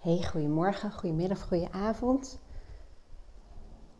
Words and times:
Hey, 0.00 0.22
goedemorgen, 0.22 0.92
goedemiddag, 0.92 1.42
goedenavond. 1.48 2.38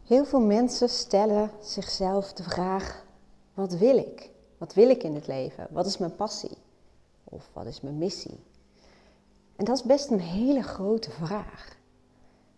Heel 0.05 0.25
veel 0.25 0.41
mensen 0.41 0.89
stellen 0.89 1.51
zichzelf 1.63 2.33
de 2.33 2.43
vraag: 2.43 3.05
wat 3.55 3.73
wil 3.73 3.97
ik? 3.97 4.31
Wat 4.59 4.75
wil 4.75 4.91
ik 4.91 5.03
in 5.03 5.15
het 5.15 5.27
leven? 5.27 5.67
Wat 5.71 5.87
is 5.87 5.99
mijn 5.99 6.15
passie? 6.15 6.57
Of 7.25 7.51
wat 7.53 7.67
is 7.67 7.81
mijn 7.81 7.99
missie? 7.99 8.41
En 9.57 9.65
dat 9.65 9.77
is 9.77 9.83
best 9.83 10.11
een 10.11 10.21
hele 10.21 10.63
grote 10.63 11.11
vraag. 11.11 11.77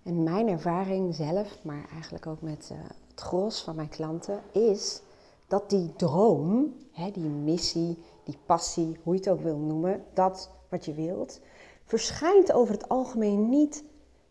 En 0.02 0.22
mijn 0.22 0.48
ervaring 0.48 1.14
zelf, 1.14 1.64
maar 1.64 1.88
eigenlijk 1.92 2.26
ook 2.26 2.40
met 2.40 2.68
uh, 2.72 2.78
het 3.08 3.20
gros 3.20 3.62
van 3.62 3.76
mijn 3.76 3.88
klanten, 3.88 4.40
is 4.52 5.02
dat 5.46 5.70
die 5.70 5.92
droom, 5.96 6.74
hè, 6.92 7.10
die 7.10 7.28
missie, 7.28 7.98
die 8.24 8.38
passie, 8.46 8.98
hoe 9.02 9.14
je 9.14 9.18
het 9.20 9.28
ook 9.28 9.42
wil 9.42 9.58
noemen, 9.58 10.04
dat 10.14 10.50
wat 10.68 10.84
je 10.84 10.94
wilt, 10.94 11.40
verschijnt 11.98 12.52
over 12.52 12.74
het 12.74 12.88
algemeen 12.88 13.48
niet 13.48 13.84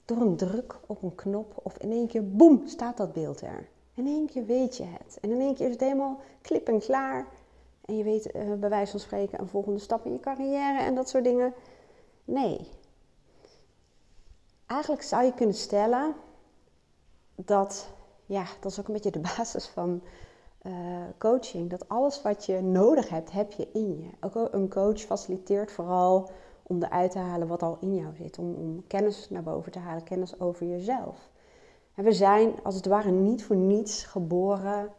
door 0.06 0.18
een 0.18 0.36
druk 0.36 0.80
op 0.86 1.04
een 1.04 1.16
knop 1.16 1.54
of 1.64 1.78
in 1.78 1.92
één 1.92 2.08
keer, 2.08 2.30
boem, 2.30 2.68
staat 2.68 2.98
dat 2.98 3.14
beeld 3.14 3.42
er. 3.42 3.70
In 3.94 4.08
één 4.08 4.26
keer 4.26 4.46
weet 4.46 4.78
je 4.78 4.84
het. 4.84 5.18
En 5.22 5.32
in 5.32 5.40
één 5.40 5.56
keer 5.56 5.66
is 5.66 5.72
het 5.72 5.82
helemaal 5.82 6.20
klip 6.42 6.68
en 6.68 6.80
klaar. 6.80 7.28
En 7.86 7.98
je 7.98 8.04
weet 8.04 8.36
uh, 8.36 8.54
bij 8.54 8.70
wijze 8.70 8.92
van 8.92 9.00
spreken 9.00 9.40
een 9.40 9.48
volgende 9.48 9.80
stap 9.80 10.06
in 10.06 10.12
je 10.12 10.20
carrière 10.20 10.80
en 10.80 10.96
dat 10.96 11.10
soort 11.10 11.24
dingen. 11.24 11.54
Nee. 12.26 12.68
Eigenlijk 14.66 15.02
zou 15.02 15.24
je 15.24 15.34
kunnen 15.34 15.56
stellen 15.56 16.16
dat, 17.36 17.90
ja, 18.26 18.46
dat 18.60 18.72
is 18.72 18.80
ook 18.80 18.88
een 18.88 18.94
beetje 18.94 19.12
de 19.12 19.30
basis 19.38 19.68
van 19.68 20.02
uh, 20.62 20.74
coaching. 21.18 21.70
Dat 21.70 21.90
alles 21.90 22.22
wat 22.22 22.46
je 22.46 22.62
nodig 22.62 23.10
hebt, 23.10 23.32
heb 23.32 23.52
je 23.52 23.68
in 23.74 24.00
je. 24.00 24.10
Ook 24.20 24.54
een 24.54 24.70
coach 24.70 25.00
faciliteert 25.00 25.72
vooral 25.72 26.30
om 26.72 26.84
eruit 26.84 27.12
te 27.12 27.20
halen 27.20 27.48
wat 27.48 27.64
al 27.64 27.78
in 27.82 27.96
jou 27.96 28.16
zit. 28.16 28.40
Om, 28.40 28.54
om 28.54 28.84
kennis 28.88 29.30
naar 29.30 29.44
boven 29.44 29.72
te 29.72 29.80
halen, 29.80 30.04
kennis 30.04 30.40
over 30.40 30.68
jezelf. 30.68 31.30
En 31.96 32.04
we 32.04 32.12
zijn 32.12 32.54
als 32.64 32.76
het 32.76 32.86
ware 32.86 33.12
niet 33.12 33.44
voor 33.44 33.56
niets 33.56 34.04
geboren 34.04 34.90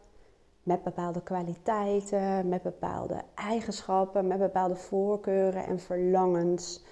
met 0.63 0.83
bepaalde 0.83 1.21
kwaliteiten, 1.21 2.47
met 2.49 2.61
bepaalde 2.61 3.21
eigenschappen, 3.35 4.27
met 4.27 4.39
bepaalde 4.39 4.75
voorkeuren 4.75 5.65
en 5.65 5.79
verlangens 5.79 6.83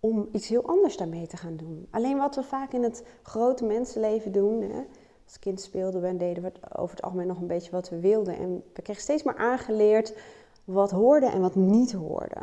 om 0.00 0.28
iets 0.32 0.48
heel 0.48 0.66
anders 0.66 0.96
daarmee 0.96 1.26
te 1.26 1.36
gaan 1.36 1.56
doen. 1.56 1.86
Alleen 1.90 2.18
wat 2.18 2.34
we 2.34 2.42
vaak 2.42 2.72
in 2.72 2.82
het 2.82 3.06
grote 3.22 3.64
mensenleven 3.64 4.32
doen, 4.32 4.62
hè, 4.62 4.82
als 5.24 5.38
kind 5.38 5.60
speelden 5.60 6.00
we 6.00 6.06
en 6.06 6.18
deden 6.18 6.42
we 6.42 6.52
over 6.76 6.96
het 6.96 7.04
algemeen 7.04 7.26
nog 7.26 7.40
een 7.40 7.46
beetje 7.46 7.70
wat 7.70 7.88
we 7.88 8.00
wilden. 8.00 8.36
En 8.36 8.62
we 8.74 8.82
kregen 8.82 9.02
steeds 9.02 9.22
maar 9.22 9.36
aangeleerd 9.36 10.16
wat 10.64 10.90
hoorde 10.90 11.26
en 11.26 11.40
wat 11.40 11.54
niet 11.54 11.92
hoorde 11.92 12.40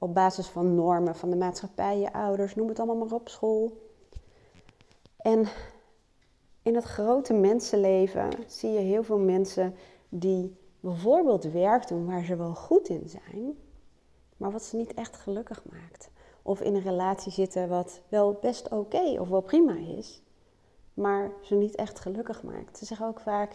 op 0.00 0.14
basis 0.14 0.46
van 0.46 0.74
normen 0.74 1.16
van 1.16 1.30
de 1.30 1.36
maatschappij, 1.36 1.98
je 1.98 2.12
ouders, 2.12 2.54
noem 2.54 2.68
het 2.68 2.78
allemaal 2.78 3.06
maar 3.06 3.18
op, 3.18 3.28
school. 3.28 3.72
En 5.16 5.48
in 6.62 6.74
het 6.74 6.84
grote 6.84 7.32
mensenleven 7.32 8.28
zie 8.46 8.70
je 8.70 8.78
heel 8.78 9.02
veel 9.02 9.18
mensen 9.18 9.74
die 10.08 10.56
bijvoorbeeld 10.80 11.44
werk 11.44 11.88
doen 11.88 12.06
waar 12.06 12.24
ze 12.24 12.36
wel 12.36 12.54
goed 12.54 12.88
in 12.88 13.08
zijn, 13.08 13.58
maar 14.36 14.50
wat 14.50 14.62
ze 14.62 14.76
niet 14.76 14.94
echt 14.94 15.16
gelukkig 15.16 15.62
maakt. 15.70 16.10
Of 16.42 16.60
in 16.60 16.74
een 16.74 16.82
relatie 16.82 17.32
zitten 17.32 17.68
wat 17.68 18.00
wel 18.08 18.38
best 18.40 18.68
oké 18.68 19.20
of 19.20 19.28
wel 19.28 19.40
prima 19.40 19.76
is, 19.76 20.22
maar 20.94 21.30
ze 21.42 21.54
niet 21.54 21.74
echt 21.74 22.00
gelukkig 22.00 22.42
maakt. 22.42 22.78
Ze 22.78 22.84
zeggen 22.84 23.06
ook 23.06 23.20
vaak, 23.20 23.52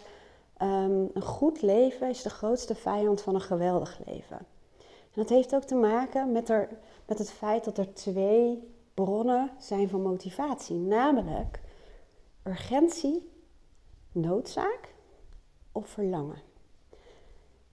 um, 0.62 1.10
een 1.12 1.22
goed 1.22 1.62
leven 1.62 2.08
is 2.08 2.22
de 2.22 2.30
grootste 2.30 2.74
vijand 2.74 3.20
van 3.20 3.34
een 3.34 3.40
geweldig 3.40 4.00
leven. 4.04 4.46
Dat 5.16 5.28
heeft 5.28 5.54
ook 5.54 5.62
te 5.62 5.74
maken 5.74 6.32
met, 6.32 6.48
er, 6.48 6.68
met 7.06 7.18
het 7.18 7.30
feit 7.30 7.64
dat 7.64 7.78
er 7.78 7.94
twee 7.94 8.74
bronnen 8.94 9.50
zijn 9.58 9.88
van 9.88 10.02
motivatie. 10.02 10.76
Namelijk 10.76 11.60
urgentie, 12.42 13.30
noodzaak 14.12 14.94
of 15.72 15.88
verlangen. 15.88 16.42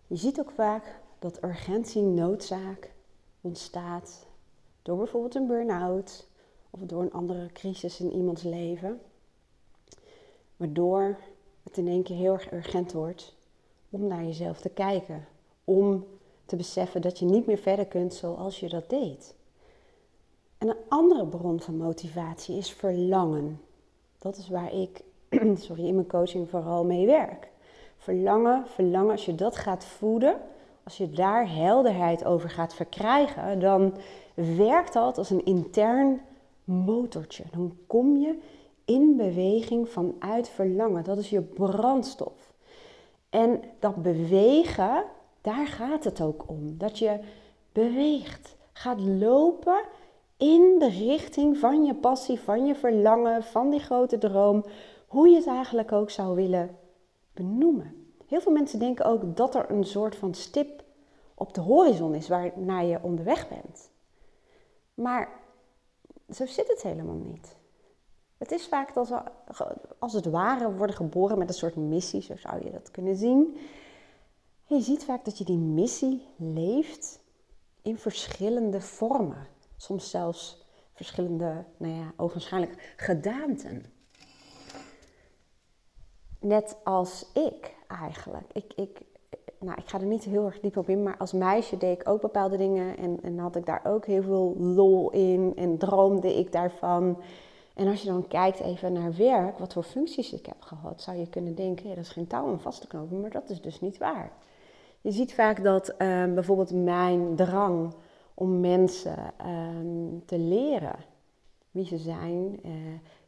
Je 0.07 0.15
ziet 0.15 0.39
ook 0.39 0.51
vaak 0.51 0.99
dat 1.19 1.43
urgentie, 1.43 2.01
noodzaak 2.01 2.91
ontstaat 3.41 4.27
door 4.81 4.97
bijvoorbeeld 4.97 5.35
een 5.35 5.47
burn-out 5.47 6.27
of 6.69 6.79
door 6.79 7.01
een 7.01 7.13
andere 7.13 7.51
crisis 7.51 7.99
in 7.99 8.11
iemands 8.11 8.43
leven. 8.43 9.01
Waardoor 10.57 11.17
het 11.63 11.77
in 11.77 11.87
één 11.87 12.03
keer 12.03 12.15
heel 12.15 12.33
erg 12.33 12.51
urgent 12.51 12.91
wordt 12.91 13.35
om 13.89 14.07
naar 14.07 14.23
jezelf 14.23 14.61
te 14.61 14.69
kijken. 14.69 15.27
Om 15.63 16.05
te 16.45 16.55
beseffen 16.55 17.01
dat 17.01 17.19
je 17.19 17.25
niet 17.25 17.45
meer 17.45 17.57
verder 17.57 17.85
kunt 17.85 18.13
zoals 18.13 18.59
je 18.59 18.69
dat 18.69 18.89
deed. 18.89 19.35
En 20.57 20.67
een 20.67 20.83
andere 20.89 21.25
bron 21.25 21.61
van 21.61 21.77
motivatie 21.77 22.57
is 22.57 22.71
verlangen. 22.71 23.61
Dat 24.19 24.37
is 24.37 24.49
waar 24.49 24.73
ik 24.73 25.03
sorry, 25.65 25.87
in 25.87 25.95
mijn 25.95 26.07
coaching 26.07 26.49
vooral 26.49 26.85
mee 26.85 27.05
werk. 27.05 27.51
Verlangen, 27.97 28.67
verlangen, 28.67 29.11
als 29.11 29.25
je 29.25 29.35
dat 29.35 29.57
gaat 29.57 29.85
voeden, 29.85 30.41
als 30.83 30.97
je 30.97 31.09
daar 31.09 31.49
helderheid 31.49 32.25
over 32.25 32.49
gaat 32.49 32.73
verkrijgen, 32.73 33.59
dan 33.59 33.93
werkt 34.33 34.93
dat 34.93 35.17
als 35.17 35.29
een 35.29 35.45
intern 35.45 36.21
motortje. 36.63 37.43
Dan 37.51 37.77
kom 37.87 38.17
je 38.17 38.37
in 38.85 39.15
beweging 39.17 39.89
vanuit 39.89 40.49
verlangen. 40.49 41.03
Dat 41.03 41.17
is 41.17 41.29
je 41.29 41.41
brandstof. 41.41 42.53
En 43.29 43.61
dat 43.79 44.01
bewegen, 44.01 45.03
daar 45.43 45.67
gaat 45.67 46.03
het 46.03 46.21
ook 46.21 46.43
om. 46.47 46.77
Dat 46.77 46.99
je 46.99 47.19
beweegt, 47.71 48.55
gaat 48.73 48.99
lopen 49.01 49.81
in 50.37 50.75
de 50.79 50.89
richting 50.89 51.57
van 51.57 51.85
je 51.85 51.95
passie, 51.95 52.39
van 52.39 52.65
je 52.65 52.75
verlangen, 52.75 53.43
van 53.43 53.69
die 53.69 53.79
grote 53.79 54.17
droom. 54.17 54.65
Hoe 55.07 55.29
je 55.29 55.35
het 55.35 55.47
eigenlijk 55.47 55.91
ook 55.91 56.09
zou 56.09 56.35
willen 56.35 56.77
benoemen. 57.33 58.15
Heel 58.27 58.41
veel 58.41 58.51
mensen 58.51 58.79
denken 58.79 59.05
ook 59.05 59.35
dat 59.35 59.55
er 59.55 59.71
een 59.71 59.83
soort 59.83 60.15
van 60.15 60.33
stip 60.33 60.83
op 61.33 61.53
de 61.53 61.61
horizon 61.61 62.15
is 62.15 62.27
waarnaar 62.27 62.85
je 62.85 62.99
onderweg 63.01 63.49
bent. 63.49 63.89
Maar 64.93 65.29
zo 66.29 66.45
zit 66.45 66.67
het 66.67 66.81
helemaal 66.81 67.21
niet. 67.25 67.55
Het 68.37 68.51
is 68.51 68.67
vaak 68.67 68.93
dat 68.93 69.13
als 69.99 70.13
het 70.13 70.25
ware 70.25 70.73
worden 70.73 70.95
geboren 70.95 71.37
met 71.37 71.47
een 71.47 71.53
soort 71.53 71.75
missie, 71.75 72.21
zo 72.21 72.35
zou 72.37 72.63
je 72.63 72.71
dat 72.71 72.91
kunnen 72.91 73.15
zien 73.15 73.57
je 74.65 74.81
ziet 74.81 75.05
vaak 75.05 75.25
dat 75.25 75.37
je 75.37 75.43
die 75.43 75.57
missie 75.57 76.21
leeft 76.37 77.19
in 77.81 77.97
verschillende 77.97 78.81
vormen. 78.81 79.47
Soms 79.77 80.09
zelfs 80.09 80.65
verschillende, 80.93 81.65
nou 81.77 81.93
ja, 81.93 82.13
ogenschijnlijk 82.17 82.93
gedaanten. 82.97 83.85
Net 86.39 86.77
als 86.83 87.25
ik 87.33 87.75
eigenlijk. 87.87 88.53
Ik, 88.53 88.73
ik, 88.75 89.01
nou, 89.59 89.77
ik 89.77 89.89
ga 89.89 89.99
er 89.99 90.05
niet 90.05 90.23
heel 90.23 90.45
erg 90.45 90.59
diep 90.59 90.77
op 90.77 90.89
in, 90.89 91.03
maar 91.03 91.17
als 91.17 91.33
meisje 91.33 91.77
deed 91.77 91.99
ik 92.01 92.09
ook 92.09 92.21
bepaalde 92.21 92.57
dingen 92.57 92.97
en, 92.97 93.19
en 93.21 93.37
had 93.37 93.55
ik 93.55 93.65
daar 93.65 93.81
ook 93.83 94.05
heel 94.05 94.23
veel 94.23 94.55
lol 94.57 95.11
in 95.11 95.53
en 95.55 95.77
droomde 95.77 96.37
ik 96.37 96.51
daarvan. 96.51 97.21
En 97.73 97.87
als 97.87 98.01
je 98.01 98.07
dan 98.07 98.27
kijkt 98.27 98.59
even 98.59 98.93
naar 98.93 99.15
werk, 99.15 99.57
wat 99.57 99.73
voor 99.73 99.83
functies 99.83 100.33
ik 100.33 100.45
heb 100.45 100.61
gehad, 100.61 101.01
zou 101.01 101.17
je 101.17 101.29
kunnen 101.29 101.55
denken, 101.55 101.87
dat 101.89 101.97
is 101.97 102.09
geen 102.09 102.27
touw 102.27 102.45
om 102.45 102.59
vast 102.59 102.81
te 102.81 102.87
knopen, 102.87 103.21
maar 103.21 103.29
dat 103.29 103.49
is 103.49 103.61
dus 103.61 103.81
niet 103.81 103.97
waar. 103.97 104.31
Je 105.03 105.11
ziet 105.11 105.33
vaak 105.33 105.63
dat 105.63 105.87
ehm, 105.87 106.33
bijvoorbeeld 106.33 106.71
mijn 106.71 107.35
drang 107.35 107.93
om 108.33 108.59
mensen 108.59 109.17
ehm, 109.37 110.25
te 110.25 110.37
leren 110.37 110.95
wie 111.71 111.85
ze 111.85 111.97
zijn. 111.97 112.59
Uh, 112.65 112.71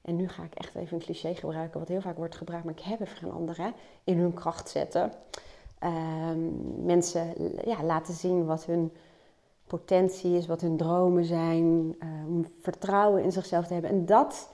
en 0.01 0.15
nu 0.15 0.27
ga 0.27 0.43
ik 0.43 0.53
echt 0.55 0.75
even 0.75 0.97
een 0.97 1.03
cliché 1.03 1.35
gebruiken, 1.35 1.79
wat 1.79 1.87
heel 1.87 2.01
vaak 2.01 2.17
wordt 2.17 2.35
gebruikt, 2.35 2.65
maar 2.65 2.73
ik 2.73 2.83
heb 2.83 3.01
even 3.01 3.17
geen 3.17 3.31
andere, 3.31 3.73
in 4.03 4.17
hun 4.17 4.33
kracht 4.33 4.69
zetten. 4.69 5.11
Um, 5.83 6.85
mensen 6.85 7.33
ja, 7.65 7.83
laten 7.83 8.13
zien 8.13 8.45
wat 8.45 8.65
hun 8.65 8.91
potentie 9.67 10.37
is, 10.37 10.47
wat 10.47 10.61
hun 10.61 10.77
dromen 10.77 11.25
zijn, 11.25 11.95
om 12.27 12.45
vertrouwen 12.61 13.23
in 13.23 13.31
zichzelf 13.31 13.67
te 13.67 13.73
hebben. 13.73 13.91
En 13.91 14.05
dat 14.05 14.53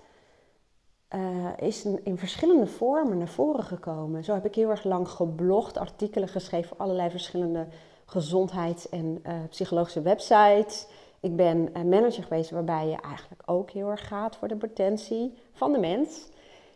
uh, 1.15 1.67
is 1.67 1.85
in 2.03 2.17
verschillende 2.17 2.67
vormen 2.67 3.17
naar 3.17 3.27
voren 3.27 3.63
gekomen. 3.63 4.23
Zo 4.23 4.33
heb 4.33 4.45
ik 4.45 4.55
heel 4.55 4.69
erg 4.69 4.83
lang 4.83 5.09
geblogd, 5.09 5.77
artikelen 5.77 6.27
geschreven 6.27 6.77
allerlei 6.77 7.09
verschillende 7.09 7.67
gezondheids- 8.05 8.89
en 8.89 9.19
uh, 9.23 9.33
psychologische 9.49 10.01
websites. 10.01 10.87
Ik 11.19 11.35
ben 11.35 11.71
manager 11.73 12.23
geweest 12.23 12.51
waarbij 12.51 12.87
je 12.87 13.01
eigenlijk 13.01 13.41
ook 13.45 13.69
heel 13.69 13.89
erg 13.89 14.07
gaat 14.07 14.35
voor 14.35 14.47
de 14.47 14.55
potentie 14.55 15.33
van 15.53 15.71
de 15.71 15.79
mens. 15.79 16.29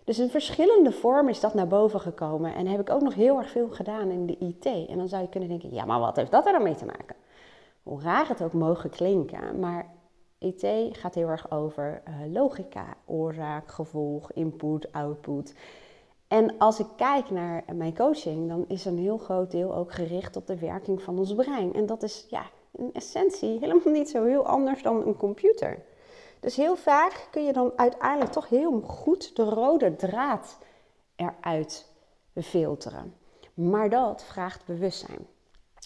Dus 0.04 0.20
in 0.20 0.30
verschillende 0.30 0.92
vormen 0.92 1.32
is 1.32 1.40
dat 1.40 1.54
naar 1.54 1.68
boven 1.68 2.00
gekomen. 2.00 2.56
En 2.56 2.68
heb 2.68 2.80
ik 2.80 2.90
ook 2.90 3.02
nog 3.02 3.14
heel 3.14 3.38
erg 3.38 3.50
veel 3.50 3.70
gedaan 3.70 4.10
in 4.12 4.26
de 4.26 4.38
IT. 4.38 4.66
En 4.66 4.98
dan 4.98 5.08
zou 5.08 5.22
je 5.22 5.30
kunnen 5.30 5.50
denken, 5.50 5.74
ja, 5.74 5.86
maar 5.86 6.00
wat 6.00 6.16
heeft 6.16 6.32
dat 6.32 6.46
er 6.46 6.52
dan 6.52 6.64
mee 6.64 6.76
te 6.76 6.86
maken? 6.86 7.16
Hoe 7.84 8.02
raar 8.02 8.28
het 8.28 8.44
ook 8.44 8.54
mogen 8.54 8.90
klinken, 8.90 9.60
maar 9.60 9.95
IT 10.46 10.98
gaat 10.98 11.16
heel 11.16 11.28
erg 11.28 11.52
over 11.52 12.02
uh, 12.08 12.34
logica, 12.34 12.98
oorzaak, 13.06 13.72
gevolg, 13.72 14.32
input, 14.32 14.92
output. 14.92 15.54
En 16.28 16.58
als 16.58 16.80
ik 16.80 16.88
kijk 16.96 17.30
naar 17.30 17.64
mijn 17.74 17.96
coaching, 17.96 18.48
dan 18.48 18.66
is 18.68 18.86
een 18.86 18.98
heel 18.98 19.18
groot 19.18 19.52
deel 19.52 19.76
ook 19.76 19.94
gericht 19.94 20.36
op 20.36 20.48
de 20.48 20.60
werking 20.60 21.02
van 21.02 21.18
ons 21.18 21.36
brein. 21.36 21.74
En 21.74 21.86
dat 21.86 22.04
is 22.04 22.26
ja, 22.30 22.44
in 22.72 22.90
essentie 22.94 23.60
helemaal 23.60 23.94
niet 23.94 24.10
zo 24.10 24.26
heel 24.26 24.46
anders 24.46 24.82
dan 24.82 25.08
een 25.08 25.18
computer. 25.18 25.84
Dus 26.40 26.56
heel 26.56 26.76
vaak 26.76 27.28
kun 27.32 27.46
je 27.46 27.54
dan 27.54 27.72
uiteindelijk 27.76 28.32
toch 28.32 28.50
heel 28.50 28.82
goed 28.82 29.36
de 29.36 29.44
rode 29.44 29.96
draad 29.96 30.58
eruit 31.16 31.92
filteren. 32.36 33.14
Maar 33.54 33.90
dat 33.90 34.24
vraagt 34.24 34.66
bewustzijn. 34.66 35.28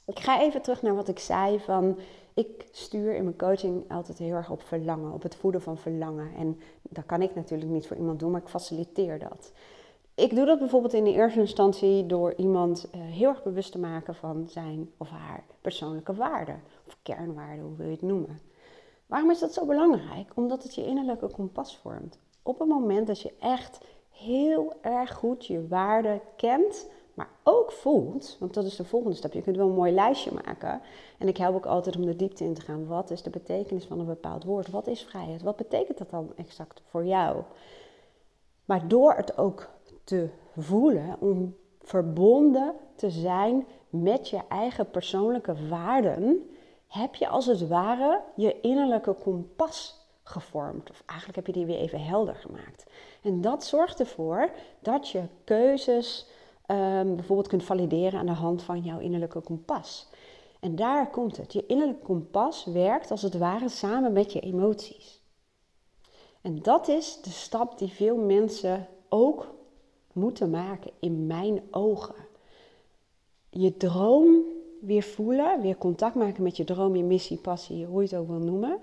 Ik 0.05 0.19
ga 0.19 0.41
even 0.41 0.61
terug 0.61 0.81
naar 0.81 0.95
wat 0.95 1.07
ik 1.07 1.19
zei 1.19 1.59
van 1.59 1.99
ik 2.39 2.67
stuur 2.71 3.15
in 3.15 3.23
mijn 3.23 3.37
coaching 3.37 3.91
altijd 3.91 4.17
heel 4.17 4.35
erg 4.35 4.49
op 4.49 4.61
verlangen, 4.61 5.13
op 5.13 5.23
het 5.23 5.35
voeden 5.35 5.61
van 5.61 5.77
verlangen. 5.77 6.35
En 6.35 6.59
dat 6.81 7.05
kan 7.05 7.21
ik 7.21 7.35
natuurlijk 7.35 7.71
niet 7.71 7.87
voor 7.87 7.97
iemand 7.97 8.19
doen, 8.19 8.31
maar 8.31 8.41
ik 8.41 8.47
faciliteer 8.47 9.19
dat. 9.19 9.51
Ik 10.15 10.35
doe 10.35 10.45
dat 10.45 10.59
bijvoorbeeld 10.59 10.93
in 10.93 11.03
de 11.03 11.13
eerste 11.13 11.39
instantie 11.39 12.05
door 12.05 12.33
iemand 12.35 12.89
uh, 12.95 13.01
heel 13.01 13.29
erg 13.29 13.43
bewust 13.43 13.71
te 13.71 13.79
maken 13.79 14.15
van 14.15 14.47
zijn 14.47 14.91
of 14.97 15.09
haar 15.09 15.43
persoonlijke 15.61 16.13
waarden. 16.13 16.61
Of 16.87 16.97
kernwaarden, 17.03 17.65
hoe 17.65 17.75
wil 17.75 17.85
je 17.85 17.91
het 17.91 18.01
noemen. 18.01 18.39
Waarom 19.05 19.31
is 19.31 19.39
dat 19.39 19.53
zo 19.53 19.65
belangrijk? 19.65 20.31
Omdat 20.35 20.63
het 20.63 20.75
je 20.75 20.85
innerlijke 20.85 21.27
kompas 21.27 21.77
vormt. 21.77 22.19
Op 22.43 22.59
het 22.59 22.67
moment 22.67 23.07
dat 23.07 23.21
je 23.21 23.33
echt 23.39 23.79
heel 24.09 24.73
erg 24.81 25.13
goed 25.13 25.45
je 25.45 25.67
waarden 25.67 26.21
kent, 26.35 26.89
maar 27.19 27.29
ook 27.43 27.71
voelt, 27.71 28.35
want 28.39 28.53
dat 28.53 28.65
is 28.65 28.75
de 28.75 28.83
volgende 28.83 29.15
stap. 29.15 29.33
Je 29.33 29.41
kunt 29.41 29.55
wel 29.55 29.67
een 29.67 29.75
mooi 29.75 29.91
lijstje 29.93 30.31
maken. 30.45 30.81
En 31.17 31.27
ik 31.27 31.37
help 31.37 31.55
ook 31.55 31.65
altijd 31.65 31.95
om 31.95 32.05
de 32.05 32.15
diepte 32.15 32.43
in 32.43 32.53
te 32.53 32.61
gaan. 32.61 32.87
Wat 32.87 33.11
is 33.11 33.21
de 33.21 33.29
betekenis 33.29 33.85
van 33.85 33.99
een 33.99 34.05
bepaald 34.05 34.43
woord? 34.43 34.69
Wat 34.69 34.87
is 34.87 35.03
vrijheid? 35.03 35.41
Wat 35.41 35.55
betekent 35.55 35.97
dat 35.97 36.09
dan 36.09 36.31
exact 36.35 36.81
voor 36.85 37.05
jou? 37.05 37.43
Maar 38.65 38.87
door 38.87 39.13
het 39.13 39.37
ook 39.37 39.69
te 40.03 40.29
voelen, 40.57 41.15
om 41.19 41.55
verbonden 41.81 42.73
te 42.95 43.09
zijn 43.09 43.67
met 43.89 44.29
je 44.29 44.39
eigen 44.49 44.89
persoonlijke 44.89 45.67
waarden, 45.67 46.49
heb 46.87 47.15
je 47.15 47.27
als 47.27 47.45
het 47.45 47.67
ware 47.67 48.21
je 48.35 48.61
innerlijke 48.61 49.13
kompas 49.13 50.07
gevormd. 50.23 50.89
Of 50.89 51.03
eigenlijk 51.05 51.37
heb 51.37 51.47
je 51.47 51.53
die 51.53 51.65
weer 51.65 51.79
even 51.79 52.03
helder 52.03 52.35
gemaakt. 52.35 52.85
En 53.21 53.41
dat 53.41 53.63
zorgt 53.63 53.99
ervoor 53.99 54.51
dat 54.79 55.09
je 55.09 55.21
keuzes 55.43 56.27
um, 56.71 57.15
bijvoorbeeld 57.15 57.47
kunt 57.47 57.63
valideren 57.63 58.19
aan 58.19 58.25
de 58.25 58.31
hand 58.31 58.63
van 58.63 58.81
jouw 58.81 58.99
innerlijke 58.99 59.41
kompas. 59.41 60.07
En 60.59 60.75
daar 60.75 61.09
komt 61.09 61.37
het. 61.37 61.53
Je 61.53 61.65
innerlijke 61.65 62.05
kompas 62.05 62.65
werkt 62.65 63.11
als 63.11 63.21
het 63.21 63.37
ware 63.37 63.69
samen 63.69 64.13
met 64.13 64.33
je 64.33 64.39
emoties. 64.39 65.21
En 66.41 66.61
dat 66.61 66.87
is 66.87 67.21
de 67.21 67.29
stap 67.29 67.77
die 67.77 67.87
veel 67.87 68.17
mensen 68.17 68.87
ook 69.09 69.53
moeten 70.13 70.49
maken 70.49 70.91
in 70.99 71.27
mijn 71.27 71.61
ogen. 71.71 72.15
Je 73.49 73.77
droom 73.77 74.43
weer 74.81 75.03
voelen, 75.03 75.61
weer 75.61 75.77
contact 75.77 76.15
maken 76.15 76.43
met 76.43 76.57
je 76.57 76.63
droom, 76.63 76.95
je 76.95 77.03
missie, 77.03 77.37
passie, 77.37 77.85
hoe 77.85 78.01
je 78.01 78.07
het 78.07 78.17
ook 78.17 78.27
wil 78.27 78.39
noemen. 78.39 78.79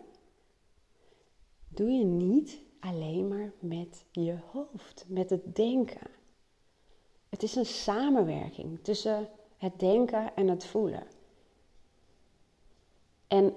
Doe 1.68 1.90
je 1.90 2.04
niet 2.04 2.58
alleen 2.80 3.28
maar 3.28 3.52
met 3.58 4.04
je 4.10 4.36
hoofd, 4.52 5.04
met 5.08 5.30
het 5.30 5.56
denken. 5.56 6.15
Het 7.28 7.42
is 7.42 7.54
een 7.54 7.66
samenwerking 7.66 8.78
tussen 8.82 9.28
het 9.58 9.78
denken 9.78 10.34
en 10.34 10.48
het 10.48 10.64
voelen. 10.64 11.06
En 13.28 13.54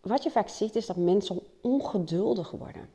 wat 0.00 0.22
je 0.22 0.30
vaak 0.30 0.48
ziet 0.48 0.76
is 0.76 0.86
dat 0.86 0.96
mensen 0.96 1.40
ongeduldig 1.60 2.50
worden. 2.50 2.90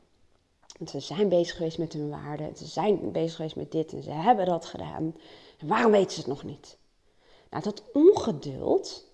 Want 0.78 0.90
ze 0.90 1.00
zijn 1.00 1.28
bezig 1.28 1.56
geweest 1.56 1.78
met 1.78 1.92
hun 1.92 2.10
waarden, 2.10 2.56
ze 2.56 2.66
zijn 2.66 3.12
bezig 3.12 3.36
geweest 3.36 3.56
met 3.56 3.72
dit 3.72 3.92
en 3.92 4.02
ze 4.02 4.10
hebben 4.10 4.46
dat 4.46 4.64
gedaan. 4.64 5.14
En 5.58 5.68
waarom 5.68 5.92
weten 5.92 6.10
ze 6.10 6.18
het 6.18 6.28
nog 6.28 6.44
niet? 6.44 6.76
Nou, 7.50 7.62
dat 7.62 7.82
ongeduld, 7.92 9.06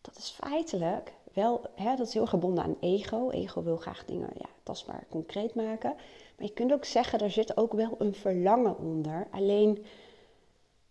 dat 0.00 0.16
is 0.18 0.30
feitelijk 0.30 1.12
wel, 1.32 1.60
hè, 1.74 1.96
dat 1.96 2.06
is 2.06 2.14
heel 2.14 2.26
gebonden 2.26 2.64
aan 2.64 2.76
ego. 2.80 3.30
Ego 3.30 3.62
wil 3.62 3.76
graag 3.76 4.04
dingen 4.04 4.30
ja, 4.34 4.48
tastbaar, 4.62 5.06
concreet 5.10 5.54
maken. 5.54 5.94
Maar 6.36 6.46
je 6.46 6.52
kunt 6.52 6.72
ook 6.72 6.84
zeggen, 6.84 7.18
er 7.18 7.30
zit 7.30 7.56
ook 7.56 7.72
wel 7.72 7.94
een 7.98 8.14
verlangen 8.14 8.78
onder. 8.78 9.28
Alleen, 9.30 9.84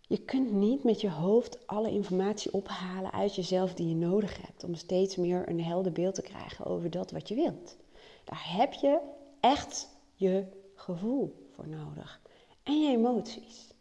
je 0.00 0.18
kunt 0.18 0.52
niet 0.52 0.84
met 0.84 1.00
je 1.00 1.10
hoofd 1.10 1.66
alle 1.66 1.90
informatie 1.90 2.52
ophalen 2.52 3.12
uit 3.12 3.34
jezelf 3.34 3.74
die 3.74 3.88
je 3.88 3.94
nodig 3.94 4.46
hebt. 4.46 4.64
Om 4.64 4.74
steeds 4.74 5.16
meer 5.16 5.48
een 5.48 5.62
helder 5.62 5.92
beeld 5.92 6.14
te 6.14 6.22
krijgen 6.22 6.64
over 6.64 6.90
dat 6.90 7.10
wat 7.10 7.28
je 7.28 7.34
wilt. 7.34 7.76
Daar 8.24 8.56
heb 8.56 8.72
je 8.72 8.98
echt 9.40 9.88
je 10.14 10.44
gevoel 10.74 11.48
voor 11.50 11.68
nodig. 11.68 12.20
En 12.62 12.82
je 12.82 12.90
emoties. 12.90 13.74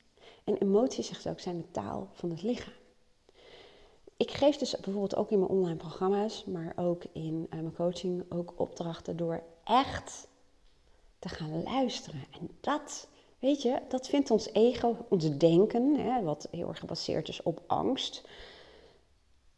En 0.44 0.58
emoties, 0.58 1.08
zegt 1.08 1.22
ze 1.22 1.30
ook, 1.30 1.40
zijn 1.40 1.58
de 1.58 1.72
taal 1.72 2.10
van 2.14 2.30
het 2.30 2.42
lichaam. 2.42 2.74
Ik 4.18 4.32
geef 4.32 4.58
dus 4.58 4.72
bijvoorbeeld 4.72 5.16
ook 5.16 5.32
in 5.32 5.40
mijn 5.40 5.52
online 5.52 5.76
programma's, 5.76 6.46
maar 6.46 6.74
ook 6.76 7.04
in 7.14 7.48
uh, 7.50 7.60
mijn 7.60 7.76
coaching, 7.76 8.24
ook 8.30 8.54
opdrachten 8.56 9.18
door 9.18 9.44
echt 9.64 10.28
te 11.28 11.36
gaan 11.36 11.64
luisteren. 11.64 12.24
En 12.32 12.50
dat, 12.62 13.08
weet 13.40 13.62
je, 13.62 13.82
dat 13.90 14.08
vindt 14.08 14.32
ons 14.32 14.50
ego, 14.54 15.06
ons 15.10 15.38
denken, 15.38 15.96
hè, 15.96 16.22
wat 16.22 16.48
heel 16.52 16.68
erg 16.68 16.80
gebaseerd 16.80 17.28
is 17.28 17.44
op 17.44 17.64
angst, 17.68 18.24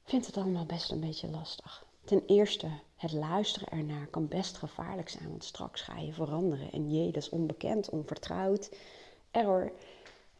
vindt 0.04 0.26
het 0.26 0.38
allemaal 0.38 0.66
best 0.66 0.92
een 0.92 1.00
beetje 1.00 1.30
lastig. 1.30 1.86
Ten 2.04 2.24
eerste, 2.26 2.68
het 2.96 3.12
luisteren 3.12 3.70
ernaar 3.70 4.08
kan 4.08 4.28
best 4.28 4.58
gevaarlijk 4.58 5.10
zijn, 5.10 5.30
want 5.30 5.44
straks 5.44 5.82
ga 5.82 5.98
je 5.98 6.14
veranderen. 6.14 6.72
En 6.72 6.92
jee, 6.92 7.12
dat 7.12 7.24
is 7.24 7.30
onbekend, 7.30 7.90
onvertrouwd, 7.90 8.70
error. 9.32 9.72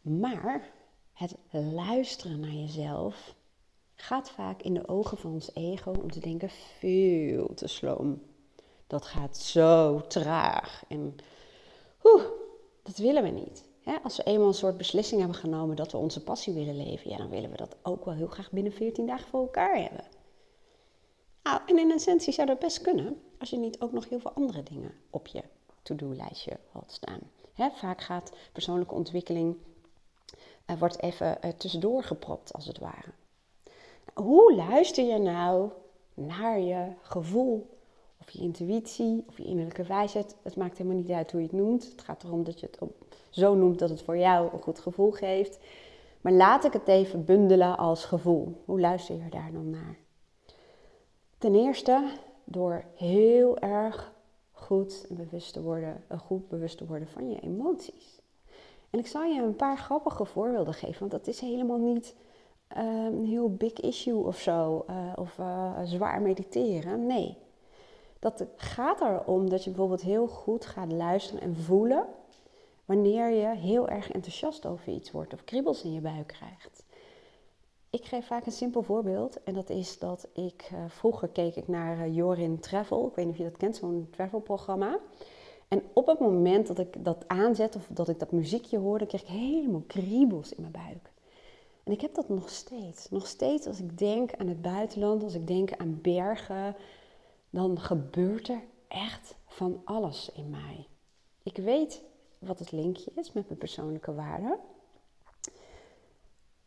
Maar 0.00 0.70
het 1.12 1.36
luisteren 1.50 2.40
naar 2.40 2.50
jezelf 2.50 3.34
gaat 3.94 4.30
vaak 4.30 4.62
in 4.62 4.74
de 4.74 4.88
ogen 4.88 5.18
van 5.18 5.32
ons 5.32 5.50
ego 5.54 5.90
om 5.90 6.10
te 6.10 6.20
denken 6.20 6.50
veel 6.78 7.54
te 7.54 7.66
sloom. 7.66 8.22
Dat 8.88 9.06
gaat 9.06 9.36
zo 9.36 10.00
traag. 10.06 10.84
En 10.88 11.16
oeh, 12.04 12.24
dat 12.82 12.96
willen 12.96 13.22
we 13.22 13.28
niet. 13.28 13.64
als 14.02 14.16
we 14.16 14.22
eenmaal 14.22 14.46
een 14.46 14.54
soort 14.54 14.76
beslissing 14.76 15.20
hebben 15.20 15.38
genomen 15.38 15.76
dat 15.76 15.92
we 15.92 15.98
onze 15.98 16.22
passie 16.22 16.54
willen 16.54 16.76
leven, 16.76 17.10
ja, 17.10 17.16
dan 17.16 17.28
willen 17.28 17.50
we 17.50 17.56
dat 17.56 17.76
ook 17.82 18.04
wel 18.04 18.14
heel 18.14 18.26
graag 18.26 18.50
binnen 18.50 18.72
14 18.72 19.06
dagen 19.06 19.28
voor 19.28 19.40
elkaar 19.40 19.76
hebben. 19.76 20.04
Nou, 21.42 21.60
en 21.66 21.78
in 21.78 21.90
essentie 21.90 22.32
zou 22.32 22.46
dat 22.46 22.58
best 22.58 22.80
kunnen 22.80 23.22
als 23.38 23.50
je 23.50 23.58
niet 23.58 23.80
ook 23.80 23.92
nog 23.92 24.08
heel 24.08 24.20
veel 24.20 24.32
andere 24.32 24.62
dingen 24.62 24.94
op 25.10 25.26
je 25.26 25.42
to-do-lijstje 25.82 26.58
had 26.70 26.92
staan. 26.92 27.20
vaak 27.74 28.00
gaat 28.00 28.32
persoonlijke 28.52 28.94
ontwikkeling, 28.94 29.56
uh, 30.66 30.78
wordt 30.78 31.02
even 31.02 31.38
uh, 31.44 31.50
tussendoor 31.50 32.02
gepropt 32.02 32.52
als 32.52 32.66
het 32.66 32.78
ware. 32.78 33.12
Hoe 34.14 34.54
luister 34.54 35.04
je 35.04 35.18
nou 35.18 35.70
naar 36.14 36.60
je 36.60 36.92
gevoel? 37.02 37.77
Of 38.20 38.30
je 38.30 38.38
intuïtie, 38.38 39.24
of 39.28 39.36
je 39.36 39.44
innerlijke 39.44 39.82
wijsheid. 39.82 40.36
Het 40.42 40.56
maakt 40.56 40.78
helemaal 40.78 41.00
niet 41.00 41.10
uit 41.10 41.30
hoe 41.30 41.40
je 41.40 41.46
het 41.46 41.56
noemt. 41.56 41.90
Het 41.90 42.02
gaat 42.02 42.22
erom 42.22 42.44
dat 42.44 42.60
je 42.60 42.66
het 42.70 42.90
zo 43.30 43.54
noemt 43.54 43.78
dat 43.78 43.90
het 43.90 44.02
voor 44.02 44.18
jou 44.18 44.52
een 44.52 44.62
goed 44.62 44.78
gevoel 44.78 45.10
geeft. 45.10 45.58
Maar 46.20 46.32
laat 46.32 46.64
ik 46.64 46.72
het 46.72 46.88
even 46.88 47.24
bundelen 47.24 47.78
als 47.78 48.04
gevoel. 48.04 48.62
Hoe 48.64 48.80
luister 48.80 49.14
je 49.14 49.30
daar 49.30 49.52
dan 49.52 49.70
naar? 49.70 49.98
Ten 51.38 51.54
eerste 51.54 52.10
door 52.44 52.84
heel 52.94 53.58
erg 53.58 54.12
goed 54.52 55.06
bewust 55.10 55.52
te 55.52 55.62
worden, 55.62 56.04
goed 56.24 56.48
bewust 56.48 56.78
te 56.78 56.86
worden 56.86 57.08
van 57.08 57.30
je 57.30 57.40
emoties. 57.40 58.20
En 58.90 58.98
ik 58.98 59.06
zal 59.06 59.22
je 59.22 59.42
een 59.42 59.56
paar 59.56 59.78
grappige 59.78 60.24
voorbeelden 60.24 60.74
geven, 60.74 60.98
want 60.98 61.10
dat 61.10 61.26
is 61.26 61.40
helemaal 61.40 61.78
niet 61.78 62.14
Ehm, 62.68 62.86
een 62.86 63.26
heel 63.26 63.54
big 63.54 63.72
issue 63.72 64.24
of 64.24 64.38
zo, 64.38 64.84
uh, 64.90 65.12
of 65.16 65.38
uh, 65.38 65.72
zwaar 65.84 66.22
mediteren. 66.22 67.06
Nee. 67.06 67.36
Dat 68.18 68.44
gaat 68.56 69.00
erom 69.00 69.50
dat 69.50 69.64
je 69.64 69.70
bijvoorbeeld 69.70 70.02
heel 70.02 70.26
goed 70.26 70.66
gaat 70.66 70.92
luisteren 70.92 71.40
en 71.42 71.56
voelen 71.56 72.06
wanneer 72.84 73.30
je 73.30 73.56
heel 73.56 73.88
erg 73.88 74.10
enthousiast 74.10 74.66
over 74.66 74.92
iets 74.92 75.10
wordt 75.10 75.32
of 75.32 75.44
kriebels 75.44 75.82
in 75.82 75.92
je 75.92 76.00
buik 76.00 76.26
krijgt. 76.26 76.84
Ik 77.90 78.04
geef 78.04 78.26
vaak 78.26 78.46
een 78.46 78.52
simpel 78.52 78.82
voorbeeld 78.82 79.42
en 79.42 79.54
dat 79.54 79.70
is 79.70 79.98
dat 79.98 80.28
ik 80.32 80.70
uh, 80.72 80.78
vroeger 80.88 81.28
keek 81.28 81.56
ik 81.56 81.68
naar 81.68 82.08
Jorin 82.08 82.60
Travel. 82.60 83.06
Ik 83.06 83.14
weet 83.14 83.24
niet 83.24 83.34
of 83.34 83.40
je 83.40 83.48
dat 83.48 83.56
kent, 83.56 83.76
zo'n 83.76 84.08
travelprogramma. 84.10 84.98
En 85.68 85.82
op 85.92 86.06
het 86.06 86.18
moment 86.18 86.66
dat 86.66 86.78
ik 86.78 87.04
dat 87.04 87.24
aanzet 87.26 87.76
of 87.76 87.88
dat 87.90 88.08
ik 88.08 88.18
dat 88.18 88.32
muziekje 88.32 88.78
hoorde, 88.78 89.06
kreeg 89.06 89.22
ik 89.22 89.28
helemaal 89.28 89.84
kriebels 89.86 90.52
in 90.52 90.60
mijn 90.60 90.86
buik. 90.86 91.12
En 91.84 91.92
ik 91.92 92.00
heb 92.00 92.14
dat 92.14 92.28
nog 92.28 92.48
steeds. 92.48 93.10
Nog 93.10 93.26
steeds 93.26 93.66
als 93.66 93.80
ik 93.80 93.98
denk 93.98 94.34
aan 94.36 94.48
het 94.48 94.62
buitenland, 94.62 95.22
als 95.22 95.34
ik 95.34 95.46
denk 95.46 95.72
aan 95.76 95.98
bergen, 96.02 96.76
dan 97.50 97.80
gebeurt 97.80 98.48
er 98.48 98.62
echt 98.88 99.34
van 99.46 99.80
alles 99.84 100.30
in 100.32 100.50
mij. 100.50 100.88
Ik 101.42 101.56
weet 101.56 102.02
wat 102.38 102.58
het 102.58 102.72
linkje 102.72 103.10
is 103.14 103.32
met 103.32 103.46
mijn 103.46 103.58
persoonlijke 103.58 104.14
waarden. 104.14 104.58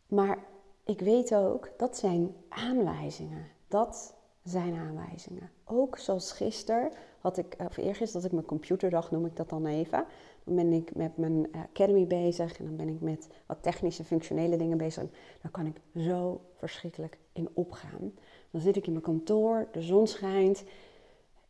Maar 0.06 0.38
ik 0.84 1.00
weet 1.00 1.34
ook, 1.34 1.70
dat 1.76 1.96
zijn 1.96 2.36
aanwijzingen. 2.48 3.46
Dat 3.68 4.14
zijn 4.42 4.74
aanwijzingen. 4.74 5.50
Ook 5.64 5.98
zoals 5.98 6.32
gisteren 6.32 6.92
had 7.20 7.38
ik, 7.38 7.56
of 7.58 7.76
eergisteren 7.76 8.12
dat 8.12 8.24
ik 8.24 8.32
mijn 8.32 8.46
computerdag, 8.46 9.10
noem 9.10 9.26
ik 9.26 9.36
dat 9.36 9.48
dan 9.48 9.66
even. 9.66 10.04
Dan 10.44 10.54
ben 10.54 10.72
ik 10.72 10.94
met 10.94 11.16
mijn 11.16 11.48
academy 11.52 12.06
bezig 12.06 12.58
en 12.58 12.64
dan 12.64 12.76
ben 12.76 12.88
ik 12.88 13.00
met 13.00 13.28
wat 13.46 13.62
technische, 13.62 14.04
functionele 14.04 14.56
dingen 14.56 14.78
bezig. 14.78 15.04
Daar 15.42 15.50
kan 15.50 15.66
ik 15.66 15.80
zo 15.96 16.40
verschrikkelijk 16.54 17.18
in 17.32 17.48
opgaan. 17.54 18.12
Dan 18.50 18.60
zit 18.60 18.76
ik 18.76 18.86
in 18.86 18.92
mijn 18.92 19.04
kantoor, 19.04 19.68
de 19.72 19.82
zon 19.82 20.06
schijnt 20.06 20.64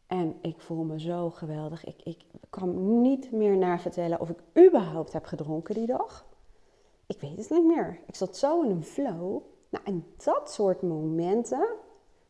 En 0.07 0.37
ik 0.41 0.61
voel 0.61 0.85
me 0.85 1.01
zo 1.01 1.31
geweldig. 1.31 1.85
Ik, 1.85 2.03
ik 2.03 2.25
kan 2.51 3.01
niet 3.01 3.33
meer 3.33 3.57
naar 3.57 3.81
vertellen 3.81 4.21
of 4.21 4.31
ik 4.31 4.67
überhaupt 4.67 5.13
heb 5.13 5.25
gedronken 5.25 5.75
die 5.75 5.87
dag. 5.87 6.27
Ik 7.07 7.21
weet 7.21 7.37
het 7.37 7.51
niet 7.51 7.65
meer. 7.65 8.01
Ik 8.07 8.15
zat 8.15 8.37
zo 8.37 8.63
in 8.63 8.71
een 8.71 8.85
flow. 8.85 9.43
Nou, 9.69 9.85
en 9.85 10.07
dat 10.25 10.53
soort 10.53 10.83
momenten, 10.83 11.67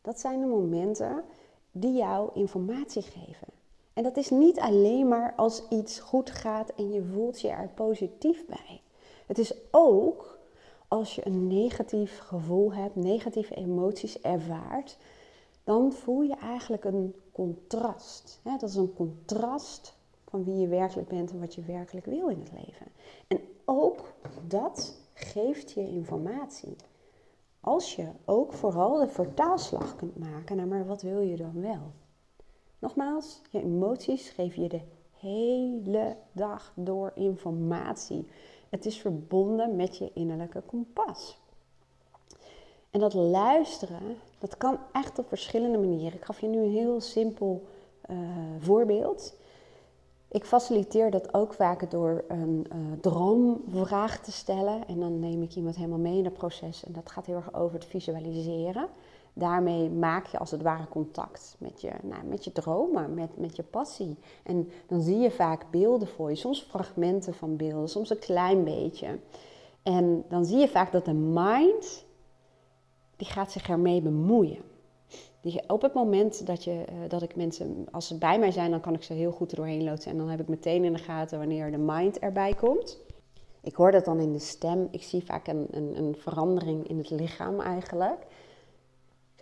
dat 0.01 0.19
zijn 0.19 0.39
de 0.39 0.45
momenten 0.45 1.23
die 1.71 1.93
jou 1.93 2.29
informatie 2.33 3.01
geven. 3.01 3.47
En 3.93 4.03
dat 4.03 4.17
is 4.17 4.29
niet 4.29 4.59
alleen 4.59 5.07
maar 5.07 5.33
als 5.35 5.67
iets 5.69 5.99
goed 5.99 6.29
gaat 6.29 6.69
en 6.69 6.91
je 6.91 7.03
voelt 7.13 7.41
je 7.41 7.49
er 7.49 7.69
positief 7.75 8.45
bij. 8.45 8.81
Het 9.25 9.37
is 9.37 9.53
ook 9.71 10.37
als 10.87 11.15
je 11.15 11.27
een 11.27 11.47
negatief 11.47 12.19
gevoel 12.19 12.73
hebt, 12.73 12.95
negatieve 12.95 13.55
emoties 13.55 14.21
ervaart, 14.21 14.97
dan 15.63 15.91
voel 15.91 16.21
je 16.21 16.35
eigenlijk 16.35 16.83
een 16.83 17.15
contrast. 17.31 18.39
Dat 18.43 18.69
is 18.69 18.75
een 18.75 18.93
contrast 18.93 19.95
van 20.27 20.43
wie 20.43 20.55
je 20.55 20.67
werkelijk 20.67 21.07
bent 21.07 21.31
en 21.31 21.39
wat 21.39 21.55
je 21.55 21.61
werkelijk 21.61 22.05
wil 22.05 22.27
in 22.27 22.39
het 22.39 22.51
leven. 22.51 22.87
En 23.27 23.39
ook 23.65 24.13
dat 24.47 24.97
geeft 25.13 25.71
je 25.71 25.87
informatie. 25.87 26.75
Als 27.59 27.95
je 27.95 28.07
ook 28.25 28.53
vooral 28.53 28.97
de 28.99 29.07
vertaalslag 29.07 29.95
kunt 29.95 30.17
maken 30.17 30.55
naar 30.55 30.67
maar 30.67 30.85
wat 30.85 31.01
wil 31.01 31.19
je 31.19 31.35
dan 31.35 31.61
wel? 31.61 31.91
Nogmaals, 32.83 33.41
je 33.49 33.61
emoties 33.61 34.29
geven 34.29 34.61
je 34.61 34.69
de 34.69 34.81
hele 35.19 36.15
dag 36.31 36.71
door 36.75 37.11
informatie. 37.15 38.27
Het 38.69 38.85
is 38.85 38.97
verbonden 38.97 39.75
met 39.75 39.97
je 39.97 40.11
innerlijke 40.13 40.61
kompas. 40.61 41.37
En 42.91 42.99
dat 42.99 43.13
luisteren, 43.13 44.17
dat 44.39 44.57
kan 44.57 44.77
echt 44.91 45.19
op 45.19 45.27
verschillende 45.27 45.77
manieren. 45.77 46.17
Ik 46.17 46.25
gaf 46.25 46.41
je 46.41 46.47
nu 46.47 46.57
een 46.57 46.71
heel 46.71 47.01
simpel 47.01 47.63
uh, 48.09 48.17
voorbeeld. 48.59 49.35
Ik 50.27 50.45
faciliteer 50.45 51.11
dat 51.11 51.33
ook 51.33 51.53
vaak 51.53 51.91
door 51.91 52.23
een 52.27 52.67
uh, 52.69 52.77
droomvraag 53.01 54.19
te 54.19 54.31
stellen. 54.31 54.87
En 54.87 54.99
dan 54.99 55.19
neem 55.19 55.41
ik 55.41 55.55
iemand 55.55 55.75
helemaal 55.75 55.99
mee 55.99 56.17
in 56.17 56.25
het 56.25 56.33
proces. 56.33 56.83
En 56.83 56.93
dat 56.93 57.11
gaat 57.11 57.25
heel 57.25 57.35
erg 57.35 57.53
over 57.53 57.73
het 57.75 57.85
visualiseren. 57.85 58.87
Daarmee 59.33 59.89
maak 59.89 60.25
je 60.25 60.37
als 60.37 60.51
het 60.51 60.61
ware 60.61 60.87
contact 60.87 61.55
met 61.59 61.81
je, 61.81 61.91
nou, 62.01 62.23
met 62.23 62.43
je 62.43 62.51
dromen, 62.51 63.13
met, 63.13 63.37
met 63.37 63.55
je 63.55 63.63
passie. 63.63 64.17
En 64.43 64.69
dan 64.87 65.01
zie 65.01 65.17
je 65.17 65.31
vaak 65.31 65.65
beelden 65.71 66.07
voor 66.07 66.29
je, 66.29 66.35
soms 66.35 66.61
fragmenten 66.61 67.33
van 67.33 67.55
beelden, 67.55 67.89
soms 67.89 68.09
een 68.09 68.19
klein 68.19 68.63
beetje. 68.63 69.19
En 69.83 70.23
dan 70.29 70.45
zie 70.45 70.57
je 70.57 70.67
vaak 70.67 70.91
dat 70.91 71.05
de 71.05 71.13
mind, 71.13 72.05
die 73.15 73.27
gaat 73.27 73.51
zich 73.51 73.69
ermee 73.69 74.01
bemoeien. 74.01 74.61
Die, 75.41 75.69
op 75.69 75.81
het 75.81 75.93
moment 75.93 76.45
dat, 76.45 76.63
je, 76.63 76.71
uh, 76.71 77.09
dat 77.09 77.21
ik 77.21 77.35
mensen, 77.35 77.85
als 77.91 78.07
ze 78.07 78.17
bij 78.17 78.39
mij 78.39 78.51
zijn, 78.51 78.71
dan 78.71 78.81
kan 78.81 78.93
ik 78.93 79.03
ze 79.03 79.13
heel 79.13 79.31
goed 79.31 79.51
er 79.51 79.57
doorheen 79.57 79.83
loodsen. 79.83 80.11
En 80.11 80.17
dan 80.17 80.29
heb 80.29 80.39
ik 80.39 80.47
meteen 80.47 80.83
in 80.83 80.93
de 80.93 80.99
gaten 80.99 81.39
wanneer 81.39 81.71
de 81.71 81.77
mind 81.77 82.19
erbij 82.19 82.53
komt. 82.53 83.01
Ik 83.61 83.75
hoor 83.75 83.91
dat 83.91 84.05
dan 84.05 84.19
in 84.19 84.31
de 84.31 84.39
stem. 84.39 84.87
Ik 84.91 85.03
zie 85.03 85.25
vaak 85.25 85.47
een, 85.47 85.67
een, 85.71 85.97
een 85.97 86.15
verandering 86.17 86.87
in 86.87 86.97
het 86.97 87.09
lichaam 87.09 87.59
eigenlijk 87.59 88.25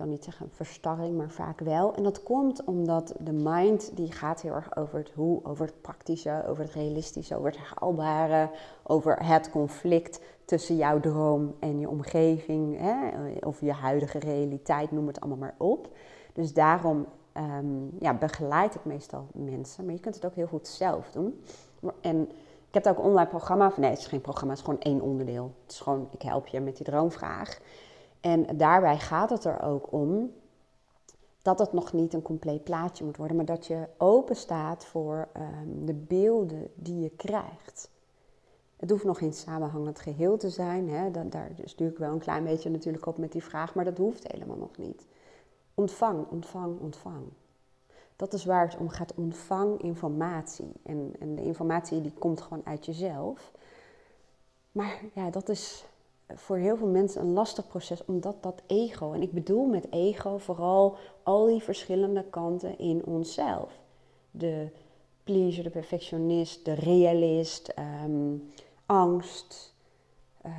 kan 0.01 0.09
niet 0.09 0.23
zeggen 0.23 0.49
verstarring, 0.51 1.17
maar 1.17 1.29
vaak 1.29 1.59
wel. 1.59 1.95
En 1.95 2.03
dat 2.03 2.23
komt 2.23 2.63
omdat 2.63 3.13
de 3.19 3.31
mind 3.31 3.91
die 3.95 4.11
gaat 4.11 4.41
heel 4.41 4.53
erg 4.53 4.77
over 4.77 4.99
het 4.99 5.11
hoe, 5.15 5.39
over 5.43 5.65
het 5.65 5.81
praktische, 5.81 6.43
over 6.47 6.63
het 6.63 6.73
realistische, 6.73 7.35
over 7.37 7.49
het 7.49 7.59
haalbare, 7.59 8.49
over 8.83 9.25
het 9.25 9.49
conflict 9.49 10.21
tussen 10.45 10.75
jouw 10.75 10.99
droom 10.99 11.55
en 11.59 11.79
je 11.79 11.89
omgeving, 11.89 12.79
hè, 12.79 13.09
of 13.39 13.61
je 13.61 13.71
huidige 13.71 14.19
realiteit, 14.19 14.91
noem 14.91 15.07
het 15.07 15.19
allemaal 15.19 15.37
maar 15.37 15.55
op. 15.57 15.89
Dus 16.33 16.53
daarom 16.53 17.05
um, 17.37 17.91
ja, 17.99 18.13
begeleid 18.13 18.75
ik 18.75 18.85
meestal 18.85 19.27
mensen, 19.31 19.85
maar 19.85 19.93
je 19.93 19.99
kunt 19.99 20.15
het 20.15 20.25
ook 20.25 20.35
heel 20.35 20.47
goed 20.47 20.67
zelf 20.67 21.11
doen. 21.11 21.43
En 22.01 22.21
ik 22.67 22.73
heb 22.73 22.85
ook 22.85 22.97
een 22.97 23.09
online 23.09 23.29
programma, 23.29 23.71
nee, 23.77 23.89
het 23.89 23.99
is 23.99 24.07
geen 24.07 24.21
programma, 24.21 24.53
het 24.53 24.61
is 24.61 24.67
gewoon 24.69 24.81
één 24.81 25.01
onderdeel. 25.01 25.51
Het 25.63 25.71
is 25.71 25.79
gewoon, 25.79 26.07
ik 26.11 26.21
help 26.21 26.47
je 26.47 26.59
met 26.59 26.77
die 26.77 26.85
droomvraag. 26.85 27.59
En 28.21 28.57
daarbij 28.57 28.99
gaat 28.99 29.29
het 29.29 29.43
er 29.43 29.61
ook 29.61 29.91
om 29.91 30.31
dat 31.41 31.59
het 31.59 31.73
nog 31.73 31.93
niet 31.93 32.13
een 32.13 32.21
compleet 32.21 32.63
plaatje 32.63 33.05
moet 33.05 33.17
worden, 33.17 33.35
maar 33.35 33.45
dat 33.45 33.65
je 33.65 33.87
open 33.97 34.35
staat 34.35 34.85
voor 34.85 35.27
ehm, 35.33 35.85
de 35.85 35.93
beelden 35.93 36.67
die 36.75 36.99
je 36.99 37.09
krijgt. 37.09 37.89
Het 38.75 38.89
hoeft 38.89 39.03
nog 39.03 39.17
geen 39.17 39.33
samenhangend 39.33 39.99
geheel 39.99 40.37
te 40.37 40.49
zijn. 40.49 40.89
Hè? 40.89 41.11
Dat, 41.11 41.31
daar 41.31 41.51
stuur 41.63 41.89
ik 41.89 41.97
wel 41.97 42.11
een 42.11 42.19
klein 42.19 42.43
beetje 42.43 42.69
natuurlijk 42.69 43.05
op 43.05 43.17
met 43.17 43.31
die 43.31 43.43
vraag, 43.43 43.75
maar 43.75 43.85
dat 43.85 43.97
hoeft 43.97 44.31
helemaal 44.31 44.57
nog 44.57 44.77
niet. 44.77 45.05
Ontvang, 45.73 46.25
ontvang, 46.29 46.79
ontvang. 46.79 47.23
Dat 48.15 48.33
is 48.33 48.45
waar 48.45 48.65
het 48.65 48.77
om 48.77 48.89
gaat. 48.89 49.13
Ontvang 49.15 49.81
informatie. 49.81 50.71
En, 50.83 51.13
en 51.19 51.35
de 51.35 51.43
informatie 51.43 52.01
die 52.01 52.13
komt 52.19 52.41
gewoon 52.41 52.61
uit 52.65 52.85
jezelf. 52.85 53.51
Maar 54.71 55.01
ja, 55.13 55.29
dat 55.29 55.49
is 55.49 55.85
voor 56.35 56.57
heel 56.57 56.77
veel 56.77 56.87
mensen 56.87 57.21
een 57.21 57.33
lastig 57.33 57.67
proces, 57.67 58.05
omdat 58.05 58.35
dat 58.41 58.61
ego, 58.67 59.13
en 59.13 59.21
ik 59.21 59.31
bedoel 59.31 59.65
met 59.65 59.87
ego 59.91 60.37
vooral 60.37 60.95
al 61.23 61.45
die 61.45 61.63
verschillende 61.63 62.23
kanten 62.29 62.77
in 62.77 63.05
onszelf. 63.05 63.79
De 64.31 64.69
pleaser, 65.23 65.63
de 65.63 65.69
perfectionist, 65.69 66.65
de 66.65 66.73
realist, 66.73 67.67
ehm, 67.67 68.35
angst, 68.85 69.73
uh, 70.45 70.51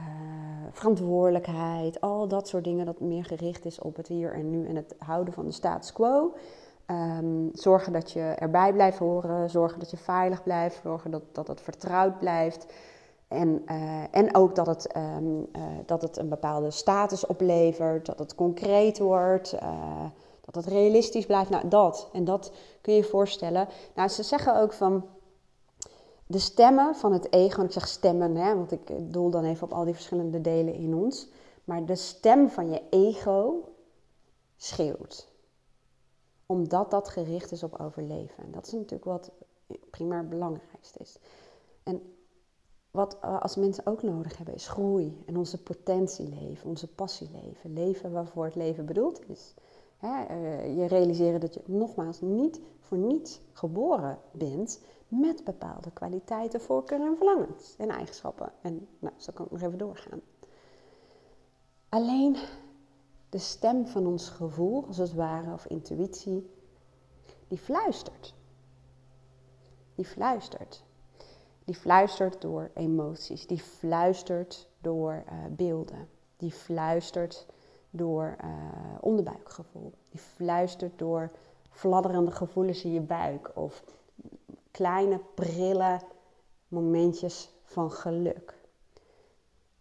verantwoordelijkheid, 0.73 2.01
al 2.01 2.29
dat 2.29 2.49
soort 2.49 2.65
dingen 2.65 2.87
dat 2.87 3.01
meer 3.01 3.25
gericht 3.25 3.65
is 3.65 3.79
op 3.79 3.97
het 3.97 4.07
hier 4.07 4.33
en 4.33 4.51
nu 4.51 4.67
en 4.67 4.77
het 4.77 4.95
houden 4.99 5.35
van 5.35 5.47
de 5.47 5.53
status 5.53 5.93
quo. 5.93 6.35
Um, 6.87 7.51
zorgen 7.53 7.93
dat 7.93 8.11
je 8.11 8.21
erbij 8.21 8.73
blijft 8.73 8.99
horen, 8.99 9.51
zorgen 9.51 9.79
dat 9.79 9.91
je 9.91 9.97
veilig 9.97 10.43
blijft, 10.43 10.81
zorgen 10.83 11.11
dat, 11.11 11.23
dat 11.33 11.49
het 11.49 11.61
vertrouwd 11.61 12.19
blijft. 12.19 12.67
En, 13.33 13.63
uh, 13.71 14.03
en 14.11 14.35
ook 14.35 14.55
dat 14.55 14.67
het, 14.67 14.97
um, 14.97 15.39
uh, 15.57 15.63
dat 15.87 16.03
het 16.03 16.17
een 16.17 16.29
bepaalde 16.29 16.71
status 16.71 17.27
oplevert, 17.27 18.07
dat 18.07 18.19
het 18.19 18.35
concreet 18.35 18.99
wordt, 18.99 19.55
uh, 19.55 20.05
dat 20.45 20.55
het 20.55 20.67
realistisch 20.67 21.27
blijft. 21.27 21.51
Nou, 21.51 21.69
dat. 21.69 22.09
En 22.13 22.25
dat 22.25 22.53
kun 22.81 22.93
je 22.93 22.99
je 22.99 23.09
voorstellen. 23.09 23.69
Nou, 23.95 24.09
ze 24.09 24.23
zeggen 24.23 24.61
ook 24.61 24.73
van 24.73 25.05
de 26.27 26.39
stemmen 26.39 26.95
van 26.95 27.13
het 27.13 27.33
ego, 27.33 27.59
en 27.59 27.67
ik 27.67 27.73
zeg 27.73 27.89
stemmen, 27.89 28.37
hè, 28.37 28.55
want 28.55 28.73
ik 28.73 29.13
doel 29.13 29.31
dan 29.31 29.45
even 29.45 29.67
op 29.67 29.73
al 29.73 29.85
die 29.85 29.95
verschillende 29.95 30.41
delen 30.41 30.75
in 30.75 30.95
ons. 30.95 31.29
Maar 31.65 31.85
de 31.85 31.97
stem 31.97 32.51
van 32.51 32.71
je 32.71 32.83
ego 32.91 33.69
schreeuwt. 34.57 35.31
Omdat 36.47 36.91
dat 36.91 37.09
gericht 37.09 37.53
is 37.53 37.63
op 37.63 37.81
overleven. 37.81 38.45
En 38.45 38.51
dat 38.51 38.67
is 38.67 38.73
natuurlijk 38.73 39.05
wat 39.05 39.31
primair 39.91 40.29
belangrijkste 40.29 40.99
is. 40.99 41.19
En 41.83 42.03
wat 42.93 43.19
eh, 43.21 43.41
als 43.41 43.57
mensen 43.57 43.87
ook 43.87 44.03
nodig 44.03 44.37
hebben, 44.37 44.55
is 44.55 44.69
groei 44.69 45.23
en 45.27 45.37
onze 45.37 45.63
potentie 45.63 46.29
leven, 46.29 46.69
onze 46.69 46.89
passie 46.89 47.31
leven. 47.43 47.73
Leven 47.73 48.13
waarvoor 48.13 48.45
het 48.45 48.55
leven 48.55 48.87
bedoeld 48.87 49.29
is. 49.29 49.55
Hè, 49.97 50.37
uh, 50.37 50.77
je 50.77 50.87
realiseren 50.87 51.41
dat 51.41 51.55
je 51.55 51.63
nogmaals 51.65 52.21
niet 52.21 52.61
voor 52.81 52.99
niets 52.99 53.41
geboren 53.53 54.19
bent 54.33 54.81
met 55.09 55.45
bepaalde 55.45 55.91
kwaliteiten, 55.91 56.61
voorkeuren 56.61 57.07
en 57.07 57.17
verlangens 57.17 57.75
en 57.79 57.89
eigenschappen. 57.89 58.53
En 58.63 58.89
nou, 58.99 59.15
zo 59.17 59.33
kan 59.35 59.45
ik 59.45 59.51
nog 59.51 59.63
even 59.63 59.79
doorgaan. 59.79 60.21
Alleen 61.89 62.37
de 63.29 63.39
stem 63.39 63.87
van 63.87 64.07
ons 64.07 64.29
gevoel, 64.29 64.87
als 64.87 64.97
het 64.97 65.15
ware, 65.15 65.53
of 65.53 65.67
intuïtie, 65.67 66.51
die 67.49 67.59
fluistert. 67.59 68.35
Die 69.95 70.05
fluistert. 70.05 70.85
Die 71.65 71.75
fluistert 71.75 72.41
door 72.41 72.71
emoties, 72.75 73.47
die 73.47 73.61
fluistert 73.61 74.69
door 74.81 75.13
uh, 75.13 75.33
beelden, 75.51 76.09
die 76.37 76.51
fluistert 76.53 77.47
door 77.91 78.37
uh, 78.45 78.51
onderbuikgevoel, 79.01 79.93
die 80.09 80.21
fluistert 80.21 80.99
door 80.99 81.31
fladderende 81.71 82.31
gevoelens 82.31 82.85
in 82.85 82.93
je 82.93 83.01
buik 83.01 83.51
of 83.55 83.85
kleine 84.71 85.21
prille 85.35 86.01
momentjes 86.69 87.51
van 87.65 87.91
geluk. 87.91 88.61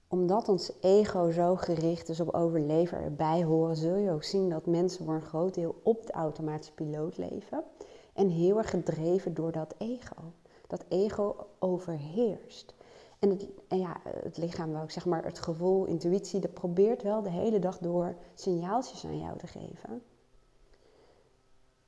Omdat 0.07 0.49
ons 0.49 0.71
ego 0.81 1.31
zo 1.31 1.55
gericht 1.55 2.09
is 2.09 2.19
op 2.19 2.33
overleven 2.33 2.97
erbij 2.97 3.43
horen, 3.43 3.75
zul 3.75 3.95
je 3.95 4.11
ook 4.11 4.23
zien 4.23 4.49
dat 4.49 4.65
mensen 4.65 5.05
voor 5.05 5.13
een 5.13 5.21
groot 5.21 5.53
deel 5.53 5.79
op 5.83 6.05
de 6.05 6.11
automatische 6.13 6.73
piloot 6.73 7.17
leven 7.17 7.63
en 8.13 8.29
heel 8.29 8.57
erg 8.57 8.69
gedreven 8.69 9.33
door 9.33 9.51
dat 9.51 9.75
ego 9.77 10.33
dat 10.71 10.85
ego 10.87 11.35
overheerst. 11.59 12.73
En 13.19 13.29
het, 13.29 13.47
ja, 13.67 14.01
het 14.03 14.37
lichaam, 14.37 14.71
wel, 14.71 14.83
zeg 14.87 15.05
maar, 15.05 15.23
het 15.23 15.39
gevoel, 15.39 15.85
intuïtie, 15.85 16.39
dat 16.39 16.53
probeert 16.53 17.01
wel 17.01 17.21
de 17.21 17.29
hele 17.29 17.59
dag 17.59 17.77
door 17.77 18.15
signaaltjes 18.33 19.05
aan 19.05 19.19
jou 19.19 19.37
te 19.37 19.47
geven. 19.47 20.03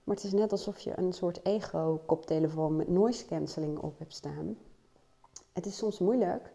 Maar 0.04 0.16
het 0.16 0.24
is 0.24 0.32
net 0.32 0.52
alsof 0.52 0.80
je 0.80 0.98
een 0.98 1.14
soort 1.14 1.46
ego-koptelefoon 1.46 2.76
met 2.76 2.88
noise 2.88 3.26
cancelling 3.26 3.80
op 3.80 4.00
hebt 4.00 4.14
staan. 4.14 4.58
Het 5.54 5.66
is 5.66 5.78
soms 5.78 6.00
moeilijk 6.00 6.54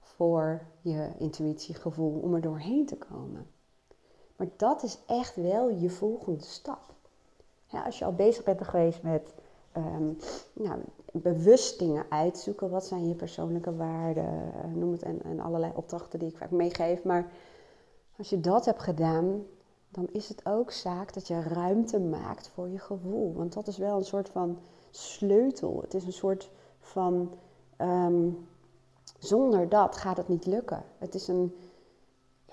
voor 0.00 0.66
je 0.80 1.10
intuïtiegevoel 1.18 2.20
om 2.20 2.34
er 2.34 2.40
doorheen 2.40 2.86
te 2.86 2.96
komen. 2.96 3.46
Maar 4.36 4.48
dat 4.56 4.82
is 4.82 4.98
echt 5.06 5.36
wel 5.36 5.70
je 5.70 5.90
volgende 5.90 6.44
stap. 6.44 6.94
als 7.84 7.98
je 7.98 8.04
al 8.04 8.14
bezig 8.14 8.44
bent 8.44 8.64
geweest 8.64 9.02
met 9.02 9.34
um, 9.76 10.16
nou, 10.52 10.80
bewust 11.12 11.78
dingen 11.78 12.06
uitzoeken. 12.08 12.70
Wat 12.70 12.86
zijn 12.86 13.08
je 13.08 13.14
persoonlijke 13.14 13.76
waarden? 13.76 14.52
Eh, 14.54 14.72
noem 14.74 14.92
het 14.92 15.02
en, 15.02 15.22
en 15.22 15.40
allerlei 15.40 15.72
opdrachten 15.74 16.18
die 16.18 16.28
ik 16.28 16.36
vaak 16.36 16.50
meegeef. 16.50 17.04
Maar 17.04 17.30
als 18.16 18.30
je 18.30 18.40
dat 18.40 18.64
hebt 18.64 18.82
gedaan, 18.82 19.42
dan 19.88 20.08
is 20.12 20.28
het 20.28 20.46
ook 20.46 20.70
zaak 20.70 21.12
dat 21.12 21.28
je 21.28 21.42
ruimte 21.42 22.00
maakt 22.00 22.50
voor 22.54 22.68
je 22.68 22.78
gevoel. 22.78 23.34
Want 23.34 23.52
dat 23.52 23.66
is 23.66 23.76
wel 23.78 23.96
een 23.96 24.04
soort 24.04 24.28
van 24.28 24.58
sleutel. 24.90 25.80
Het 25.80 25.94
is 25.94 26.04
een 26.04 26.12
soort 26.12 26.50
van. 26.80 27.30
Ehm, 27.76 28.28
zonder 29.18 29.68
dat 29.68 29.96
gaat 29.96 30.16
het 30.16 30.28
niet 30.28 30.46
lukken. 30.46 30.84
Het 30.98 31.14
is 31.14 31.28
een 31.28 31.54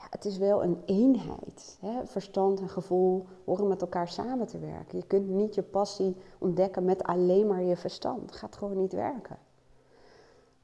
het 0.09 0.25
is 0.25 0.37
wel 0.37 0.63
een 0.63 0.81
eenheid. 0.85 1.77
Hè? 1.79 2.05
Verstand 2.05 2.59
en 2.59 2.69
gevoel 2.69 3.25
horen 3.45 3.67
met 3.67 3.81
elkaar 3.81 4.07
samen 4.07 4.47
te 4.47 4.59
werken. 4.59 4.97
Je 4.97 5.07
kunt 5.07 5.27
niet 5.27 5.55
je 5.55 5.63
passie 5.63 6.15
ontdekken 6.37 6.85
met 6.85 7.03
alleen 7.03 7.47
maar 7.47 7.63
je 7.63 7.75
verstand. 7.75 8.27
Dat 8.27 8.35
gaat 8.35 8.55
gewoon 8.55 8.77
niet 8.77 8.93
werken. 8.93 9.37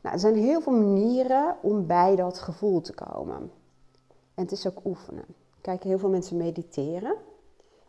Nou, 0.01 0.13
er 0.15 0.22
zijn 0.22 0.36
heel 0.36 0.62
veel 0.62 0.74
manieren 0.74 1.55
om 1.62 1.88
bij 1.88 2.15
dat 2.15 2.39
gevoel 2.39 2.81
te 2.81 2.93
komen. 2.93 3.51
En 4.34 4.43
het 4.43 4.51
is 4.51 4.67
ook 4.67 4.86
oefenen. 4.86 5.25
Kijk, 5.62 5.84
heel 5.84 6.00
veel 6.00 6.10
mensen 6.10 6.38
mediteren. 6.38 7.15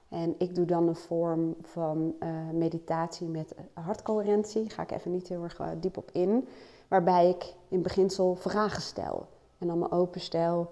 En 0.09 0.35
ik 0.39 0.55
doe 0.55 0.65
dan 0.65 0.89
een 0.89 0.97
vorm 0.97 1.55
van 1.63 2.15
uh, 2.21 2.29
meditatie 2.53 3.29
met 3.29 3.55
hartcoherentie. 3.73 4.63
Daar 4.63 4.71
ga 4.71 4.83
ik 4.83 4.91
even 4.91 5.11
niet 5.11 5.29
heel 5.29 5.43
erg 5.43 5.59
eh, 5.59 5.69
diep 5.81 5.97
op 5.97 6.11
in. 6.13 6.49
Waarbij 6.89 7.29
ik 7.29 7.55
in 7.69 7.83
beginsel 7.83 8.35
vragen 8.35 8.83
stel. 8.83 9.27
En 9.59 9.67
dan 9.67 9.79
me 9.79 9.91
openstel 9.91 10.71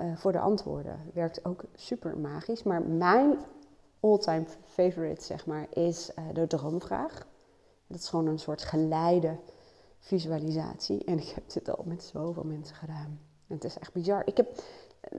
uh, 0.00 0.16
voor 0.16 0.32
de 0.32 0.40
antwoorden. 0.40 1.00
Werkt 1.14 1.44
ook 1.44 1.64
super 1.74 2.18
magisch. 2.18 2.62
Maar 2.62 2.82
mijn 2.82 3.38
all-time 4.00 4.44
favorite, 4.64 5.24
zeg 5.24 5.46
maar, 5.46 5.66
is 5.70 6.10
uh, 6.18 6.24
de 6.34 6.46
droomvraag. 6.46 7.26
Dat 7.86 7.98
is 7.98 8.08
gewoon 8.08 8.26
een 8.26 8.38
soort 8.38 8.62
geleide 8.62 9.36
visualisatie. 9.98 11.04
En 11.04 11.18
ik 11.18 11.28
heb 11.28 11.50
dit 11.50 11.76
al 11.76 11.84
met 11.86 12.02
zoveel 12.02 12.44
mensen 12.44 12.76
gedaan. 12.76 13.20
En 13.48 13.54
het 13.54 13.64
is 13.64 13.78
echt 13.78 13.92
bizar. 13.92 14.22
Ik 14.24 14.36
heb, 14.36 14.62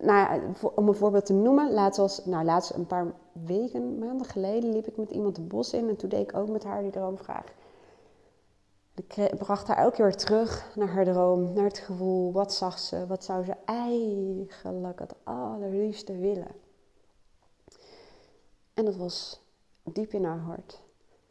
nou, 0.01 0.41
om 0.75 0.87
een 0.87 0.95
voorbeeld 0.95 1.25
te 1.25 1.33
noemen, 1.33 1.71
laatst, 1.71 1.99
was, 1.99 2.25
nou, 2.25 2.45
laatst 2.45 2.73
een 2.73 2.87
paar 2.87 3.13
weken, 3.31 3.97
maanden 3.97 4.27
geleden, 4.27 4.71
liep 4.71 4.87
ik 4.87 4.97
met 4.97 5.11
iemand 5.11 5.35
de 5.35 5.41
bos 5.41 5.73
in. 5.73 5.89
En 5.89 5.95
toen 5.95 6.09
deed 6.09 6.29
ik 6.29 6.37
ook 6.37 6.49
met 6.49 6.63
haar 6.63 6.81
die 6.81 6.91
droomvraag. 6.91 7.53
Ik 8.97 9.37
bracht 9.37 9.67
haar 9.67 9.77
elke 9.77 9.95
keer 9.95 10.15
terug 10.15 10.75
naar 10.75 10.87
haar 10.87 11.05
droom, 11.05 11.53
naar 11.53 11.63
het 11.63 11.77
gevoel. 11.77 12.31
Wat 12.31 12.53
zag 12.53 12.79
ze? 12.79 13.07
Wat 13.07 13.23
zou 13.23 13.43
ze 13.43 13.55
eigenlijk 13.65 14.99
het 14.99 15.15
allerliefste 15.23 16.17
willen? 16.17 16.55
En 18.73 18.85
dat 18.85 18.95
was 18.95 19.41
diep 19.83 20.13
in 20.13 20.23
haar 20.23 20.39
hart. 20.39 20.81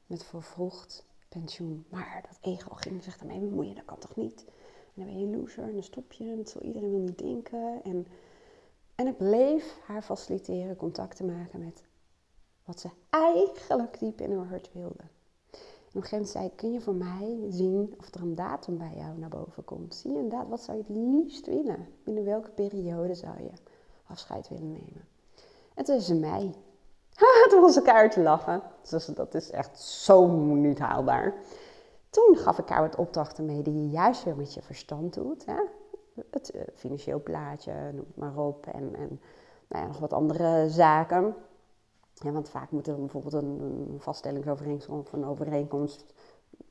Met 0.06 0.24
vervroegd 0.24 1.04
pensioen. 1.28 1.86
Maar 1.90 2.24
dat 2.28 2.38
ego 2.40 2.74
ging 2.74 3.02
zich 3.02 3.18
ermee 3.18 3.38
bemoeien. 3.38 3.74
Dat 3.74 3.84
kan 3.84 3.98
toch 3.98 4.16
niet? 4.16 4.44
En 4.44 4.92
dan 4.94 5.04
ben 5.04 5.18
je 5.18 5.26
een 5.26 5.40
loser 5.40 5.64
en 5.64 5.72
dan 5.72 5.82
stop 5.82 6.12
je. 6.12 6.24
En 6.30 6.66
iedereen 6.66 6.90
wel 6.90 7.00
niet 7.00 7.18
denken. 7.18 7.80
En, 7.84 8.06
en 8.94 9.06
ik 9.06 9.16
bleef 9.16 9.78
haar 9.84 10.02
faciliteren 10.02 10.76
contact 10.76 11.16
te 11.16 11.24
maken 11.24 11.64
met 11.64 11.84
wat 12.64 12.80
ze 12.80 12.88
eigenlijk 13.10 13.98
diep 13.98 14.20
in 14.20 14.36
haar 14.36 14.46
hart 14.46 14.72
wilde 14.72 15.04
op 15.96 16.02
een 16.02 16.08
gegeven 16.08 16.30
zei 16.32 16.54
kun 16.54 16.72
je 16.72 16.80
voor 16.80 16.94
mij 16.94 17.38
zien 17.48 17.94
of 17.98 18.14
er 18.14 18.20
een 18.20 18.34
datum 18.34 18.78
bij 18.78 18.92
jou 18.96 19.18
naar 19.18 19.28
boven 19.28 19.64
komt? 19.64 19.94
Zie 19.94 20.12
je 20.12 20.18
inderdaad, 20.18 20.48
wat 20.48 20.60
zou 20.60 20.76
je 20.76 20.82
het 20.86 20.96
liefst 20.96 21.46
willen? 21.46 21.88
Binnen 22.04 22.24
welke 22.24 22.50
periode 22.50 23.14
zou 23.14 23.42
je 23.42 23.50
afscheid 24.06 24.48
willen 24.48 24.72
nemen? 24.72 25.08
En 25.74 25.84
toen 25.84 25.96
is 25.96 26.06
ze 26.06 26.14
mij. 26.14 26.54
toen 27.50 27.60
was 27.60 27.76
ik 27.76 28.10
te 28.10 28.20
lachen. 28.20 28.62
Dus 28.90 29.06
dat 29.06 29.34
is 29.34 29.50
echt 29.50 29.80
zo 29.80 30.26
niet 30.54 30.78
haalbaar. 30.78 31.34
Toen 32.10 32.36
gaf 32.36 32.58
ik 32.58 32.68
haar 32.68 32.82
wat 32.82 32.96
opdrachten 32.96 33.44
mee 33.44 33.62
die 33.62 33.74
je 33.74 33.88
juist 33.88 34.24
weer 34.24 34.36
met 34.36 34.54
je 34.54 34.62
verstand 34.62 35.14
doet. 35.14 35.46
Hè? 35.46 35.60
Het 36.30 36.54
uh, 36.54 36.62
financieel 36.74 37.22
plaatje, 37.22 37.72
noem 37.92 38.04
het 38.06 38.16
maar 38.16 38.36
op. 38.36 38.66
En, 38.66 38.94
en 38.94 39.20
nou 39.68 39.82
ja, 39.82 39.86
nog 39.86 39.98
wat 39.98 40.12
andere 40.12 40.68
zaken. 40.68 41.34
Ja, 42.22 42.32
want 42.32 42.48
vaak 42.48 42.70
moet 42.70 42.86
er 42.86 42.96
bijvoorbeeld 42.96 43.34
een, 43.34 43.60
een 43.60 44.00
vaststellingsovereenkomst 44.00 44.88
of 44.88 45.12
een 45.12 45.24
overeenkomst 45.24 46.04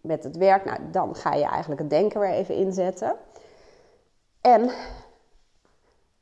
met 0.02 0.24
het 0.24 0.38
werk. 0.38 0.66
Nou, 0.66 0.92
dan 0.92 1.16
ga 1.16 1.34
je 1.34 1.46
eigenlijk 1.46 1.82
het 1.82 1.90
denken 1.90 2.20
weer 2.20 2.30
even 2.30 2.56
inzetten. 2.56 3.18
En 4.42 4.70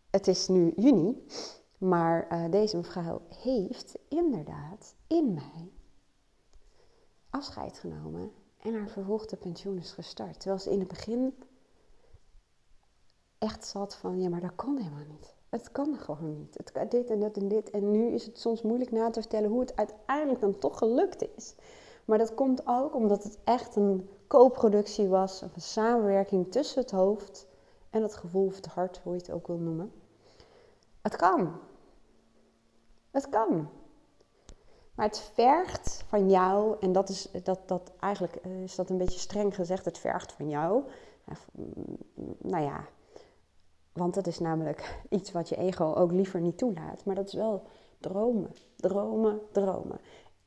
het 0.10 0.28
is 0.28 0.48
nu 0.48 0.74
juni, 0.76 1.26
maar 1.78 2.28
uh, 2.32 2.52
deze 2.52 2.78
mevrouw 2.78 3.22
heeft 3.42 3.98
inderdaad 4.08 4.96
in 5.08 5.34
mei 5.34 5.74
afscheid 7.30 7.78
genomen 7.78 8.32
en 8.58 8.74
haar 8.74 8.90
verhoogde 8.90 9.38
pensioen 9.38 9.78
is 9.78 9.92
gestart. 9.92 10.40
Terwijl 10.40 10.62
ze 10.62 10.72
in 10.72 10.80
het 10.80 10.88
begin 10.88 11.36
echt 13.38 13.66
zat 13.66 13.96
van, 13.96 14.20
ja, 14.20 14.30
maar 14.30 14.42
dat 14.42 14.56
kan 14.56 14.78
helemaal 14.78 15.06
niet. 15.06 15.36
Het 15.54 15.72
kan 15.72 15.98
gewoon 15.98 16.38
niet. 16.38 16.58
Het 16.58 16.92
dit 16.92 17.10
en 17.10 17.20
dat 17.20 17.38
en 17.38 17.48
dit. 17.48 17.70
En 17.70 17.92
nu 17.92 18.08
is 18.08 18.26
het 18.26 18.40
soms 18.40 18.62
moeilijk 18.62 18.92
na 18.92 19.10
te 19.10 19.20
vertellen 19.20 19.50
hoe 19.50 19.60
het 19.60 19.76
uiteindelijk 19.76 20.40
dan 20.40 20.60
toch 20.60 20.78
gelukt 20.78 21.26
is. 21.36 21.56
Maar 22.06 22.18
dat 22.18 22.34
komt 22.34 22.68
ook 22.68 22.96
omdat 22.96 23.24
het 23.24 23.38
echt 23.44 23.76
een 23.76 24.10
co-productie 24.28 25.08
was, 25.08 25.44
of 25.44 25.56
een 25.56 25.62
samenwerking 25.62 26.52
tussen 26.52 26.82
het 26.82 26.92
hoofd 26.92 27.48
en 27.90 28.02
het 28.02 28.16
gevoel 28.16 28.46
of 28.46 28.56
het 28.56 28.66
hart, 28.66 29.00
hoe 29.04 29.14
je 29.14 29.20
het 29.20 29.32
ook 29.32 29.48
wil 29.48 29.58
noemen. 29.58 29.92
Het 31.02 31.16
kan. 31.16 31.60
Het 33.12 33.30
kan. 33.30 33.70
Maar 34.96 35.06
het 35.06 35.20
vergt 35.20 36.04
van 36.08 36.30
jou, 36.30 36.76
en 36.80 36.92
dat 36.92 37.10
is 37.10 37.32
dat, 37.44 37.60
dat 37.68 37.92
eigenlijk 38.00 38.36
is 38.36 38.76
dat 38.76 38.90
een 38.90 38.98
beetje 38.98 39.20
streng 39.20 39.56
gezegd, 39.56 39.86
het 39.86 39.98
vergt 39.98 40.32
van 40.32 40.50
jou. 40.50 40.84
Nou 42.38 42.64
ja, 42.64 42.88
want 43.94 44.14
dat 44.14 44.28
is 44.28 44.40
namelijk 44.40 45.02
iets 45.10 45.32
wat 45.32 45.50
je 45.50 45.56
ego 45.56 45.94
ook 45.94 46.12
liever 46.12 46.42
niet 46.42 46.58
toelaat. 46.58 47.06
Maar 47.06 47.16
dat 47.16 47.28
is 47.28 47.34
wel 47.34 47.62
dromen, 48.00 48.52
dromen, 48.76 49.40
dromen. 49.52 50.00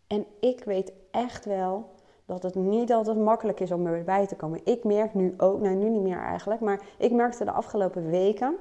En 0.07 0.27
ik 0.41 0.65
weet 0.65 0.93
echt 1.11 1.45
wel 1.45 1.91
dat 2.25 2.43
het 2.43 2.55
niet 2.55 2.93
altijd 2.93 3.17
makkelijk 3.19 3.61
is 3.61 3.73
om 3.73 3.87
erbij 3.87 4.27
te 4.27 4.37
komen. 4.37 4.61
Ik 4.65 4.85
merk 4.85 5.15
nu 5.15 5.35
ook, 5.37 5.61
nou 5.61 5.75
nu 5.75 5.89
niet 5.89 6.03
meer 6.03 6.19
eigenlijk, 6.19 6.61
maar 6.61 6.87
ik 6.99 7.13
merkte 7.13 7.45
de 7.45 7.51
afgelopen 7.51 8.11
weken. 8.11 8.57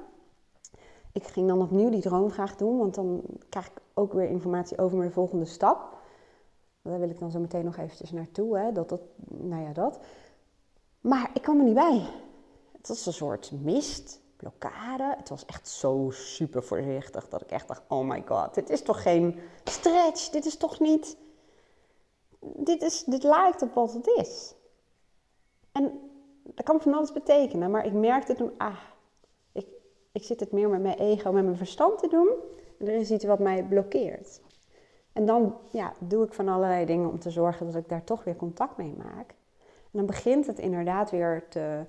Ik 1.12 1.26
ging 1.26 1.48
dan 1.48 1.62
opnieuw 1.62 1.90
die 1.90 2.00
droomvraag 2.00 2.56
doen, 2.56 2.78
want 2.78 2.94
dan 2.94 3.22
krijg 3.48 3.66
ik 3.66 3.80
ook 3.94 4.12
weer 4.12 4.28
informatie 4.28 4.78
over 4.78 4.98
mijn 4.98 5.12
volgende 5.12 5.44
stap. 5.44 5.94
Daar 6.82 6.98
wil 6.98 7.10
ik 7.10 7.18
dan 7.18 7.30
zo 7.30 7.38
meteen 7.38 7.64
nog 7.64 7.76
eventjes 7.76 8.12
naartoe, 8.12 8.58
hè, 8.58 8.72
dat 8.72 8.88
dat, 8.88 9.00
nou 9.26 9.62
ja, 9.62 9.72
dat. 9.72 9.98
Maar 11.00 11.30
ik 11.34 11.42
kwam 11.42 11.58
er 11.58 11.64
niet 11.64 11.74
bij. 11.74 12.06
Het 12.76 12.88
was 12.88 13.06
een 13.06 13.12
soort 13.12 13.52
mist 13.62 14.20
blokkade. 14.36 15.14
Het 15.16 15.28
was 15.28 15.44
echt 15.44 15.68
zo 15.68 16.10
super 16.10 16.62
voorzichtig 16.62 17.28
dat 17.28 17.42
ik 17.42 17.50
echt 17.50 17.68
dacht: 17.68 17.82
oh 17.88 18.08
my 18.08 18.22
god, 18.26 18.54
dit 18.54 18.70
is 18.70 18.82
toch 18.82 19.02
geen 19.02 19.38
stretch? 19.64 20.28
Dit 20.28 20.46
is 20.46 20.56
toch 20.56 20.80
niet. 20.80 21.16
Dit, 22.40 22.82
is, 22.82 23.04
dit 23.04 23.22
lijkt 23.22 23.62
op 23.62 23.74
wat 23.74 23.92
het 23.92 24.06
is. 24.06 24.54
En 25.72 26.00
dat 26.42 26.64
kan 26.64 26.80
van 26.80 26.94
alles 26.94 27.12
betekenen, 27.12 27.70
maar 27.70 27.86
ik 27.86 27.92
merkte 27.92 28.34
toen: 28.34 28.52
ah, 28.56 28.80
ik, 29.52 29.66
ik 30.12 30.24
zit 30.24 30.40
het 30.40 30.52
meer 30.52 30.68
met 30.68 30.82
mijn 30.82 30.98
ego, 30.98 31.32
met 31.32 31.44
mijn 31.44 31.56
verstand 31.56 31.98
te 31.98 32.08
doen. 32.08 32.28
En 32.78 32.86
er 32.86 32.94
is 32.94 33.10
iets 33.10 33.24
wat 33.24 33.38
mij 33.38 33.64
blokkeert. 33.64 34.40
En 35.12 35.26
dan 35.26 35.56
ja, 35.70 35.92
doe 35.98 36.24
ik 36.24 36.32
van 36.32 36.48
allerlei 36.48 36.84
dingen 36.86 37.10
om 37.10 37.18
te 37.18 37.30
zorgen 37.30 37.66
dat 37.66 37.74
ik 37.74 37.88
daar 37.88 38.04
toch 38.04 38.24
weer 38.24 38.36
contact 38.36 38.76
mee 38.76 38.94
maak. 38.96 39.34
En 39.96 40.02
dan 40.02 40.06
begint 40.06 40.46
het 40.46 40.58
inderdaad 40.58 41.10
weer 41.10 41.48
te 41.48 41.84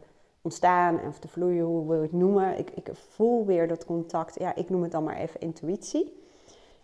ontstaan 0.47 0.99
en 0.99 1.13
te 1.19 1.27
vloeien, 1.27 1.63
hoe 1.63 1.87
wil 1.87 1.95
je 1.95 2.01
het 2.01 2.11
noemen. 2.11 2.57
Ik, 2.57 2.71
ik 2.75 2.89
voel 2.93 3.45
weer 3.45 3.67
dat 3.67 3.85
contact, 3.85 4.39
ja, 4.39 4.55
ik 4.55 4.69
noem 4.69 4.81
het 4.81 4.91
dan 4.91 5.03
maar 5.03 5.17
even 5.17 5.39
intuïtie. 5.39 6.21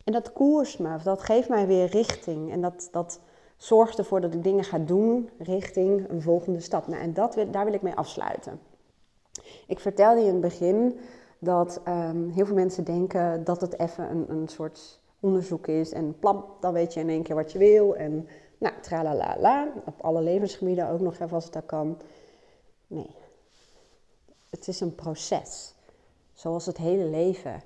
En 0.03 0.13
dat 0.13 0.33
koerst 0.33 0.79
me, 0.79 0.97
dat 1.03 1.21
geeft 1.21 1.49
mij 1.49 1.67
weer 1.67 1.85
richting. 1.85 2.51
En 2.51 2.61
dat, 2.61 2.87
dat 2.91 3.19
zorgt 3.57 3.97
ervoor 3.97 4.21
dat 4.21 4.33
ik 4.33 4.43
dingen 4.43 4.63
ga 4.63 4.77
doen 4.77 5.29
richting 5.37 6.09
een 6.09 6.21
volgende 6.21 6.59
stap. 6.59 6.87
Nou, 6.87 7.01
en 7.01 7.13
dat, 7.13 7.37
daar 7.51 7.65
wil 7.65 7.73
ik 7.73 7.81
mee 7.81 7.93
afsluiten. 7.93 8.59
Ik 9.67 9.79
vertelde 9.79 10.19
je 10.21 10.27
in 10.27 10.33
het 10.33 10.41
begin 10.41 10.99
dat 11.39 11.81
ehm, 11.83 12.29
heel 12.29 12.45
veel 12.45 12.55
mensen 12.55 12.83
denken 12.83 13.43
dat 13.43 13.61
het 13.61 13.79
even 13.79 14.11
een, 14.11 14.25
een 14.29 14.47
soort 14.47 14.99
onderzoek 15.19 15.67
is. 15.67 15.91
En 15.91 16.19
plam, 16.19 16.45
dan 16.59 16.73
weet 16.73 16.93
je 16.93 16.99
in 16.99 17.09
één 17.09 17.23
keer 17.23 17.35
wat 17.35 17.51
je 17.51 17.57
wil. 17.57 17.95
En 17.95 18.27
nou, 18.57 18.73
tralalala, 18.81 19.67
op 19.85 20.01
alle 20.01 20.21
levensgebieden 20.21 20.89
ook 20.89 20.99
nog 20.99 21.13
even 21.13 21.33
als 21.33 21.43
het 21.43 21.53
dat 21.53 21.65
kan. 21.65 21.97
Nee, 22.87 23.09
het 24.53 24.67
is 24.67 24.79
een 24.79 24.95
proces. 24.95 25.73
Zoals 26.33 26.65
het 26.65 26.77
hele 26.77 27.03
leven 27.03 27.61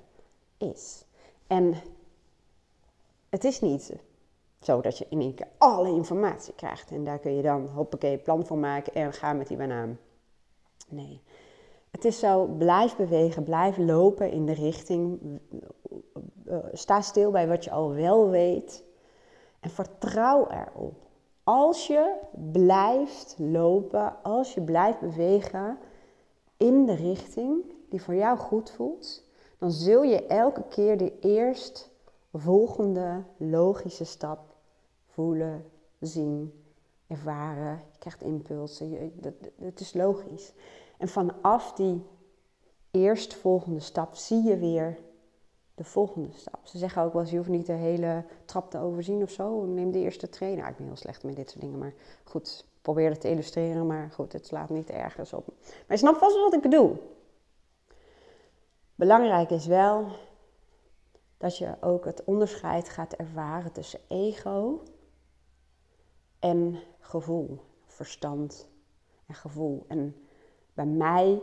is. 0.58 1.04
En 1.46 1.74
het 3.28 3.44
is 3.44 3.60
niet 3.60 3.96
zo 4.60 4.80
dat 4.80 4.98
je 4.98 5.06
in 5.08 5.20
één 5.20 5.34
keer 5.34 5.48
alle 5.58 5.88
informatie 5.88 6.54
krijgt. 6.54 6.90
En 6.90 7.04
daar 7.04 7.18
kun 7.18 7.36
je 7.36 7.42
dan, 7.42 7.66
hoppakee, 7.66 8.18
plan 8.18 8.46
van 8.46 8.60
maken 8.60 8.94
en 8.94 9.12
gaan 9.12 9.36
met 9.36 9.48
die 9.48 9.56
banaan. 9.56 9.98
Nee. 10.88 11.22
Het 11.90 12.04
is 12.04 12.18
zo, 12.18 12.44
blijf 12.44 12.96
bewegen, 12.96 13.42
blijf 13.42 13.76
lopen 13.76 14.30
in 14.30 14.46
de 14.46 14.54
richting. 14.54 15.20
Eh, 16.46 16.56
sta 16.72 17.00
stil 17.00 17.30
bij 17.30 17.48
wat 17.48 17.64
je 17.64 17.70
al 17.70 17.94
wel 17.94 18.28
weet. 18.28 18.84
En 19.60 19.70
vertrouw 19.70 20.48
erop. 20.50 20.94
Als 21.44 21.86
je 21.86 22.14
blijft 22.52 23.36
lopen, 23.38 24.22
als 24.22 24.54
je 24.54 24.60
blijft 24.60 25.00
bewegen 25.00 25.78
in 26.58 26.86
de 26.86 26.94
richting 26.94 27.64
die 27.88 28.02
voor 28.02 28.14
jou 28.14 28.38
goed 28.38 28.70
voelt, 28.70 29.24
dan 29.58 29.70
zul 29.70 30.02
je 30.02 30.26
elke 30.26 30.62
keer 30.68 30.98
de 30.98 31.18
eerst 31.18 31.90
volgende 32.32 33.24
logische 33.36 34.04
stap 34.04 34.56
voelen, 35.06 35.64
zien, 36.00 36.52
ervaren. 37.06 37.82
Je 37.92 37.98
krijgt 37.98 38.22
impulsen. 38.22 39.12
Het 39.60 39.80
is 39.80 39.94
logisch. 39.94 40.52
En 40.98 41.08
vanaf 41.08 41.72
die 41.72 42.02
eerstvolgende 42.90 43.80
stap 43.80 44.14
zie 44.14 44.42
je 44.42 44.56
weer 44.56 44.98
de 45.78 45.84
volgende 45.84 46.28
stap. 46.32 46.60
Ze 46.62 46.78
zeggen 46.78 47.02
ook 47.02 47.12
wel 47.12 47.22
eens, 47.22 47.30
je 47.30 47.36
hoeft 47.36 47.48
niet 47.48 47.66
de 47.66 47.72
hele 47.72 48.24
trap 48.44 48.70
te 48.70 48.78
overzien 48.78 49.22
of 49.22 49.30
zo. 49.30 49.64
Neem 49.64 49.90
de 49.90 49.98
eerste 49.98 50.28
trainer. 50.28 50.58
Nou, 50.60 50.70
ik 50.70 50.76
ben 50.76 50.86
heel 50.86 50.96
slecht 50.96 51.22
met 51.22 51.36
dit 51.36 51.50
soort 51.50 51.60
dingen, 51.60 51.78
maar 51.78 51.94
goed, 52.24 52.64
probeer 52.82 53.10
het 53.10 53.20
te 53.20 53.30
illustreren. 53.30 53.86
Maar 53.86 54.10
goed, 54.10 54.32
het 54.32 54.46
slaat 54.46 54.70
niet 54.70 54.90
ergens 54.90 55.32
op. 55.32 55.46
Maar 55.46 55.84
je 55.88 55.96
snapt 55.96 56.18
vast 56.18 56.36
wat 56.36 56.54
ik 56.54 56.60
bedoel. 56.62 57.16
Belangrijk 58.94 59.50
is 59.50 59.66
wel 59.66 60.06
dat 61.36 61.58
je 61.58 61.74
ook 61.80 62.04
het 62.04 62.24
onderscheid 62.24 62.88
gaat 62.88 63.12
ervaren 63.12 63.72
tussen 63.72 64.00
ego 64.08 64.82
en 66.38 66.78
gevoel, 67.00 67.60
verstand 67.84 68.68
en 69.26 69.34
gevoel. 69.34 69.84
En 69.88 70.16
bij 70.74 70.86
mij 70.86 71.42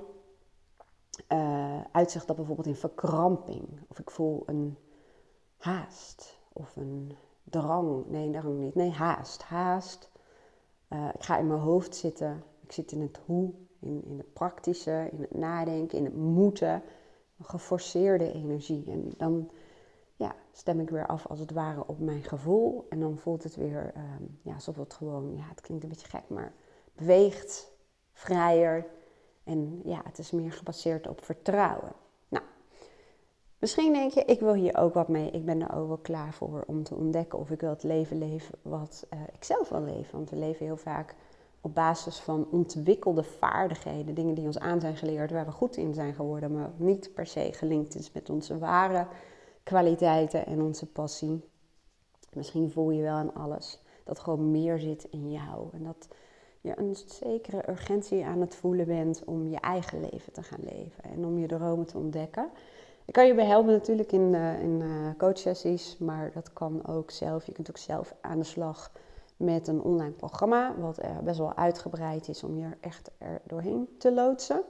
uh, 1.29 1.81
uitzicht 1.91 2.27
dat 2.27 2.35
bijvoorbeeld 2.35 2.67
in 2.67 2.75
verkramping. 2.75 3.67
Of 3.87 3.99
ik 3.99 4.11
voel 4.11 4.43
een 4.45 4.77
haast 5.57 6.39
of 6.53 6.75
een 6.75 7.15
drang. 7.43 8.05
Nee, 8.07 8.31
drang 8.31 8.59
niet. 8.59 8.75
Nee, 8.75 8.91
haast. 8.91 9.43
Haast. 9.43 10.11
Uh, 10.89 11.09
ik 11.13 11.23
ga 11.23 11.37
in 11.37 11.47
mijn 11.47 11.59
hoofd 11.59 11.95
zitten. 11.95 12.43
Ik 12.61 12.71
zit 12.71 12.91
in 12.91 13.01
het 13.01 13.19
hoe, 13.25 13.51
in, 13.79 14.03
in 14.05 14.17
het 14.17 14.33
praktische, 14.33 15.09
in 15.11 15.21
het 15.21 15.35
nadenken, 15.35 15.97
in 15.97 16.05
het 16.05 16.15
moeten. 16.15 16.81
Een 17.37 17.45
geforceerde 17.45 18.31
energie. 18.31 18.91
En 18.91 19.13
dan 19.17 19.49
ja, 20.15 20.35
stem 20.51 20.79
ik 20.79 20.89
weer 20.89 21.07
af 21.07 21.27
als 21.27 21.39
het 21.39 21.51
ware 21.51 21.87
op 21.87 21.99
mijn 21.99 22.23
gevoel. 22.23 22.85
En 22.89 22.99
dan 22.99 23.17
voelt 23.17 23.43
het 23.43 23.55
weer 23.55 23.93
um, 23.97 24.39
ja, 24.41 24.53
alsof 24.53 24.75
het 24.75 24.93
gewoon, 24.93 25.35
ja, 25.35 25.43
het 25.49 25.61
klinkt 25.61 25.83
een 25.83 25.89
beetje 25.89 26.09
gek, 26.09 26.29
maar 26.29 26.53
beweegt 26.93 27.71
vrijer 28.13 28.85
en 29.45 29.81
ja, 29.83 30.01
het 30.03 30.17
is 30.17 30.31
meer 30.31 30.51
gebaseerd 30.51 31.07
op 31.07 31.23
vertrouwen. 31.23 31.91
Nou, 32.27 32.43
misschien 33.59 33.93
denk 33.93 34.11
je, 34.11 34.25
ik 34.25 34.39
wil 34.39 34.53
hier 34.53 34.77
ook 34.77 34.93
wat 34.93 35.07
mee. 35.07 35.31
Ik 35.31 35.45
ben 35.45 35.61
er 35.61 35.75
ook 35.75 35.87
wel 35.87 35.97
klaar 35.97 36.33
voor 36.33 36.63
om 36.67 36.83
te 36.83 36.95
ontdekken 36.95 37.39
of 37.39 37.51
ik 37.51 37.61
wil 37.61 37.69
het 37.69 37.83
leven 37.83 38.17
leven 38.17 38.59
wat 38.61 39.07
uh, 39.13 39.19
ik 39.33 39.43
zelf 39.43 39.69
wil 39.69 39.81
leven. 39.81 40.17
Want 40.17 40.29
we 40.29 40.35
leven 40.35 40.65
heel 40.65 40.77
vaak 40.77 41.15
op 41.61 41.75
basis 41.75 42.19
van 42.19 42.47
ontwikkelde 42.51 43.23
vaardigheden, 43.23 44.15
dingen 44.15 44.35
die 44.35 44.45
ons 44.45 44.59
aan 44.59 44.79
zijn 44.79 44.95
geleerd, 44.95 45.31
waar 45.31 45.45
we 45.45 45.51
goed 45.51 45.77
in 45.77 45.93
zijn 45.93 46.13
geworden, 46.13 46.51
maar 46.51 46.71
niet 46.75 47.13
per 47.13 47.27
se 47.27 47.53
gelinkt 47.53 47.95
is 47.95 48.11
met 48.11 48.29
onze 48.29 48.57
ware 48.57 49.07
kwaliteiten 49.63 50.45
en 50.45 50.61
onze 50.61 50.91
passie. 50.91 51.49
Misschien 52.33 52.71
voel 52.71 52.91
je 52.91 53.01
wel 53.01 53.15
aan 53.15 53.33
alles 53.33 53.83
dat 54.03 54.19
gewoon 54.19 54.51
meer 54.51 54.79
zit 54.79 55.03
in 55.03 55.31
jou. 55.31 55.67
En 55.71 55.83
dat 55.83 56.07
je 56.65 56.79
een 56.79 56.95
zekere 57.05 57.69
urgentie 57.69 58.25
aan 58.25 58.41
het 58.41 58.55
voelen 58.55 58.85
bent 58.85 59.23
om 59.25 59.49
je 59.49 59.59
eigen 59.59 59.99
leven 59.99 60.33
te 60.33 60.43
gaan 60.43 60.59
leven 60.63 61.03
en 61.03 61.25
om 61.25 61.39
je 61.39 61.47
dromen 61.47 61.85
te 61.85 61.97
ontdekken. 61.97 62.49
Ik 63.05 63.13
kan 63.13 63.27
je 63.27 63.35
bij 63.35 63.45
helpen 63.45 63.71
natuurlijk 63.71 64.11
in, 64.11 64.33
uh, 64.33 64.61
in 64.61 64.81
uh, 64.81 65.09
coachsessies, 65.17 65.97
maar 65.97 66.31
dat 66.33 66.53
kan 66.53 66.87
ook 66.87 67.11
zelf. 67.11 67.45
Je 67.45 67.51
kunt 67.51 67.69
ook 67.69 67.77
zelf 67.77 68.15
aan 68.21 68.37
de 68.37 68.43
slag 68.43 68.91
met 69.37 69.67
een 69.67 69.81
online 69.81 70.11
programma, 70.11 70.75
wat 70.79 70.99
best 71.23 71.37
wel 71.37 71.55
uitgebreid 71.55 72.27
is 72.27 72.43
om 72.43 72.57
je 72.57 72.67
echt 72.79 73.11
er 73.17 73.41
doorheen 73.43 73.87
te 73.97 74.13
loodsen. 74.13 74.61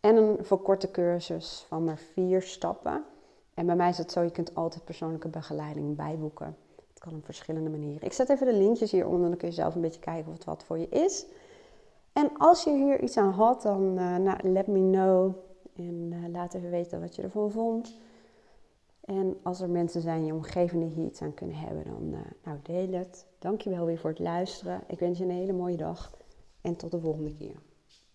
En 0.00 0.16
een 0.16 0.36
verkorte 0.40 0.90
cursus 0.90 1.64
van 1.68 1.84
maar 1.84 1.98
vier 2.12 2.42
stappen. 2.42 3.04
En 3.54 3.66
bij 3.66 3.76
mij 3.76 3.88
is 3.88 3.98
het 3.98 4.12
zo, 4.12 4.20
je 4.22 4.30
kunt 4.30 4.54
altijd 4.54 4.84
persoonlijke 4.84 5.28
begeleiding 5.28 5.96
bijboeken 5.96 6.56
kan 7.00 7.14
op 7.14 7.24
verschillende 7.24 7.70
manieren. 7.70 8.02
Ik 8.02 8.12
zet 8.12 8.28
even 8.28 8.46
de 8.46 8.52
linkjes 8.52 8.90
hieronder, 8.90 9.28
dan 9.28 9.38
kun 9.38 9.48
je 9.48 9.54
zelf 9.54 9.74
een 9.74 9.80
beetje 9.80 10.00
kijken 10.00 10.26
of 10.26 10.34
het 10.34 10.44
wat 10.44 10.64
voor 10.64 10.78
je 10.78 10.88
is. 10.88 11.26
En 12.12 12.30
als 12.36 12.64
je 12.64 12.70
hier 12.70 13.02
iets 13.02 13.16
aan 13.16 13.32
had, 13.32 13.62
dan 13.62 13.98
uh, 13.98 14.34
let 14.42 14.66
me 14.66 14.90
know. 14.90 15.34
En 15.76 16.12
uh, 16.12 16.28
laat 16.28 16.54
even 16.54 16.70
weten 16.70 17.00
wat 17.00 17.16
je 17.16 17.22
ervan 17.22 17.50
vond. 17.50 17.96
En 19.00 19.38
als 19.42 19.60
er 19.60 19.70
mensen 19.70 20.00
zijn 20.00 20.18
in 20.18 20.26
je 20.26 20.34
omgeving 20.34 20.82
die 20.82 20.94
hier 20.94 21.06
iets 21.06 21.22
aan 21.22 21.34
kunnen 21.34 21.56
hebben, 21.56 21.84
dan 21.84 22.08
uh, 22.12 22.18
nou, 22.44 22.58
deel 22.62 22.92
het. 22.92 23.26
Dankjewel 23.38 23.84
weer 23.84 23.98
voor 23.98 24.10
het 24.10 24.18
luisteren. 24.18 24.82
Ik 24.86 24.98
wens 24.98 25.18
je 25.18 25.24
een 25.24 25.30
hele 25.30 25.52
mooie 25.52 25.76
dag 25.76 26.12
en 26.60 26.76
tot 26.76 26.90
de 26.90 27.00
volgende 27.00 27.34
keer. 27.34 27.69